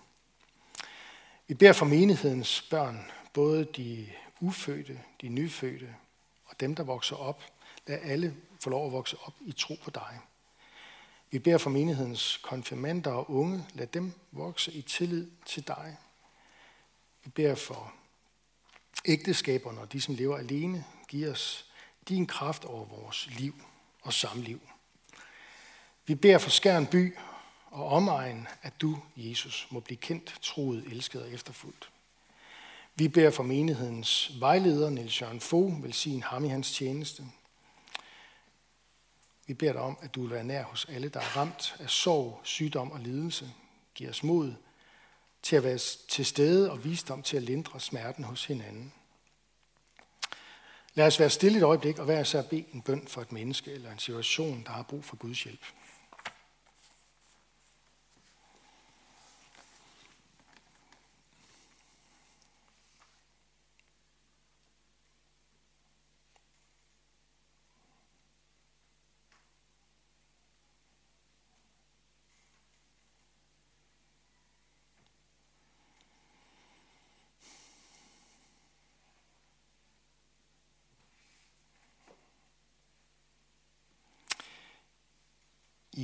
Vi 1.48 1.54
beder 1.54 1.74
for 1.74 1.86
menighedens 1.86 2.62
børn, 2.62 3.12
både 3.34 3.66
de 3.66 4.08
ufødte, 4.40 5.00
de 5.22 5.28
nyfødte 5.28 5.96
og 6.46 6.60
dem, 6.60 6.76
der 6.76 6.84
vokser 6.84 7.16
op. 7.16 7.44
Lad 7.88 8.00
alle 8.04 8.36
få 8.60 8.70
lov 8.70 8.86
at 8.86 8.92
vokse 8.92 9.18
op 9.26 9.34
i 9.42 9.52
tro 9.52 9.76
på 9.84 9.90
dig. 9.90 10.20
Vi 11.32 11.40
beder 11.40 11.58
for 11.58 11.70
menighedens 11.70 12.38
konfirmander 12.38 13.12
og 13.12 13.32
unge. 13.32 13.66
Lad 13.74 13.88
dem 13.88 14.14
vokse 14.32 14.72
i 14.72 14.82
tillid 14.82 15.28
til 15.46 15.68
dig. 15.68 15.98
Vi 17.24 17.30
beder 17.30 17.56
for 17.56 17.94
ægteskaberne 19.06 19.82
og 19.82 19.94
de, 19.94 20.02
som 20.02 20.16
lever 20.16 20.38
alene. 20.38 20.86
Giv 21.08 21.30
os 21.30 21.66
din 22.10 22.28
kraft 22.28 22.66
over 22.66 22.86
vores 22.86 23.30
liv 23.38 23.56
og 24.02 24.14
samliv. 24.14 24.60
Vi 26.06 26.16
beder 26.16 26.38
for 26.38 26.50
Skærn 26.50 26.88
by 26.88 27.16
og 27.72 27.88
omegn, 27.88 28.48
at 28.62 28.82
du, 28.82 28.98
Jesus, 29.16 29.68
må 29.72 29.80
blive 29.80 29.98
kendt, 29.98 30.40
troet, 30.42 30.84
elsket 30.86 31.22
og 31.22 31.32
efterfuldt. 31.32 31.90
Vi 32.96 33.08
beder 33.08 33.32
for 33.32 33.44
menighedens 33.44 34.32
vejleder, 34.40 34.90
Niels 34.90 35.22
Jørgen 35.22 35.40
Fogh, 35.40 35.84
velsign 35.84 36.24
ham 36.24 36.46
i 36.46 36.48
hans 36.48 36.72
tjeneste. 36.72 37.24
Vi 39.50 39.54
beder 39.54 39.74
dig 39.74 39.82
om, 39.82 39.98
at 40.02 40.16
du 40.16 40.22
vil 40.22 40.32
være 40.32 40.44
nær 40.44 40.64
hos 40.64 40.86
alle, 40.90 41.10
der 41.10 41.20
er 41.20 41.38
ramt 41.38 41.76
af 41.80 41.90
sorg, 41.90 42.40
sygdom 42.44 42.92
og 42.92 43.00
lidelse. 43.00 43.52
Giv 43.96 44.10
os 44.10 44.24
mod 44.24 44.54
til 45.44 45.56
at 45.56 45.64
være 45.64 45.78
til 46.10 46.26
stede 46.26 46.72
og 46.72 46.84
visdom 46.84 47.24
til 47.24 47.38
at 47.38 47.44
lindre 47.44 47.80
smerten 47.80 48.24
hos 48.24 48.46
hinanden. 48.46 48.94
Lad 50.94 51.08
os 51.08 51.20
være 51.20 51.30
stille 51.30 51.58
et 51.58 51.64
øjeblik 51.64 52.00
og 52.00 52.08
være 52.08 52.26
så 52.26 52.38
at 52.38 52.50
bede 52.50 52.66
en 52.74 52.82
bøn 52.82 53.08
for 53.08 53.22
et 53.22 53.32
menneske 53.32 53.72
eller 53.72 53.92
en 53.92 54.00
situation, 54.00 54.64
der 54.64 54.72
har 54.72 54.84
brug 54.84 55.06
for 55.06 55.16
Guds 55.16 55.44
hjælp. 55.44 55.66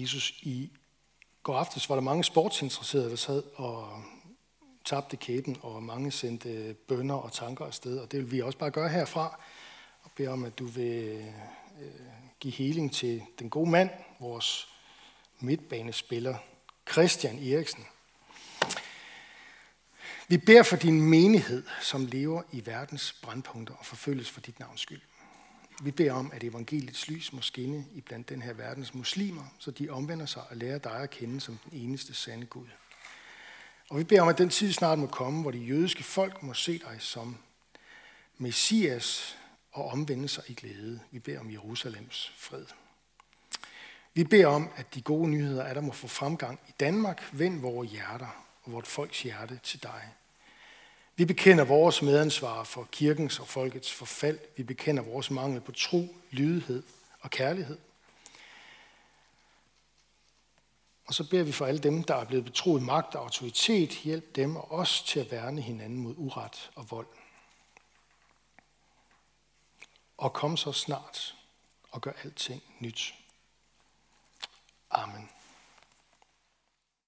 Jesus, 0.01 0.31
i 0.41 0.71
går 1.43 1.57
aftes 1.57 1.89
var 1.89 1.95
der 1.95 2.01
mange 2.01 2.23
sportsinteresserede, 2.23 3.09
der 3.09 3.15
sad 3.15 3.43
og 3.55 4.03
tabte 4.85 5.17
kæben, 5.17 5.57
og 5.61 5.83
mange 5.83 6.11
sendte 6.11 6.75
bønder 6.87 7.15
og 7.15 7.31
tanker 7.31 7.65
afsted, 7.65 7.97
og 7.97 8.11
det 8.11 8.19
vil 8.19 8.31
vi 8.31 8.41
også 8.41 8.57
bare 8.57 8.71
gøre 8.71 8.89
herfra, 8.89 9.39
og 10.03 10.11
bede 10.15 10.27
om, 10.27 10.43
at 10.43 10.59
du 10.59 10.65
vil 10.65 11.25
øh, 11.81 11.91
give 12.39 12.53
healing 12.53 12.93
til 12.93 13.21
den 13.39 13.49
gode 13.49 13.69
mand, 13.69 13.89
vores 14.19 14.67
midtbanespiller, 15.39 16.37
Christian 16.91 17.39
Eriksen. 17.39 17.85
Vi 20.27 20.37
beder 20.37 20.63
for 20.63 20.75
din 20.75 21.01
menighed, 21.01 21.63
som 21.81 22.05
lever 22.05 22.41
i 22.51 22.65
verdens 22.65 23.13
brandpunkter 23.21 23.75
og 23.75 23.85
forfølges 23.85 24.29
for 24.29 24.41
dit 24.41 24.59
navns 24.59 24.81
skyld. 24.81 25.01
Vi 25.81 25.91
beder 25.91 26.13
om, 26.13 26.31
at 26.33 26.43
evangeliets 26.43 27.07
lys 27.09 27.33
må 27.33 27.41
skinne 27.41 27.85
i 27.93 28.01
blandt 28.01 28.29
den 28.29 28.41
her 28.41 28.53
verdens 28.53 28.93
muslimer, 28.93 29.43
så 29.59 29.71
de 29.71 29.89
omvender 29.89 30.25
sig 30.25 30.43
og 30.49 30.57
lærer 30.57 30.77
dig 30.77 30.99
at 30.99 31.09
kende 31.09 31.41
som 31.41 31.57
den 31.57 31.79
eneste 31.79 32.13
sande 32.13 32.45
Gud. 32.45 32.67
Og 33.89 33.97
vi 33.97 34.03
beder 34.03 34.21
om, 34.21 34.27
at 34.27 34.37
den 34.37 34.49
tid 34.49 34.71
snart 34.71 34.99
må 34.99 35.07
komme, 35.07 35.41
hvor 35.41 35.51
de 35.51 35.57
jødiske 35.57 36.03
folk 36.03 36.43
må 36.43 36.53
se 36.53 36.77
dig 36.77 36.97
som 36.99 37.37
Messias 38.37 39.37
og 39.71 39.87
omvende 39.87 40.27
sig 40.27 40.43
i 40.47 40.53
glæde. 40.53 40.99
Vi 41.11 41.19
beder 41.19 41.39
om 41.39 41.51
Jerusalems 41.51 42.33
fred. 42.37 42.65
Vi 44.13 44.23
beder 44.23 44.47
om, 44.47 44.69
at 44.75 44.95
de 44.95 45.01
gode 45.01 45.29
nyheder 45.29 45.63
er, 45.63 45.73
der 45.73 45.81
må 45.81 45.91
få 45.91 46.07
fremgang 46.07 46.59
i 46.67 46.71
Danmark. 46.79 47.29
Vend 47.31 47.61
vores 47.61 47.91
hjerter 47.91 48.45
og 48.63 48.71
vort 48.71 48.87
folks 48.87 49.21
hjerte 49.21 49.59
til 49.63 49.83
dig. 49.83 50.09
Vi 51.15 51.25
bekender 51.25 51.63
vores 51.63 52.01
medansvar 52.01 52.63
for 52.63 52.87
kirkens 52.91 53.39
og 53.39 53.47
folkets 53.47 53.93
forfald. 53.93 54.39
Vi 54.57 54.63
bekender 54.63 55.03
vores 55.03 55.31
mangel 55.31 55.61
på 55.61 55.71
tro, 55.71 56.15
lydighed 56.31 56.83
og 57.21 57.29
kærlighed. 57.29 57.77
Og 61.05 61.13
så 61.13 61.29
beder 61.29 61.43
vi 61.43 61.51
for 61.51 61.65
alle 61.65 61.79
dem, 61.79 62.03
der 62.03 62.15
er 62.15 62.25
blevet 62.25 62.45
betroet 62.45 62.81
magt 62.83 63.15
og 63.15 63.23
autoritet, 63.23 63.89
hjælp 63.89 64.35
dem 64.35 64.55
og 64.55 64.71
os 64.71 65.03
til 65.03 65.19
at 65.19 65.31
værne 65.31 65.61
hinanden 65.61 65.99
mod 65.99 66.13
uret 66.17 66.71
og 66.75 66.91
vold. 66.91 67.07
Og 70.17 70.33
kom 70.33 70.57
så 70.57 70.71
snart 70.71 71.35
og 71.91 72.01
gør 72.01 72.11
alting 72.23 72.63
nyt. 72.79 73.13
Amen. 74.91 75.29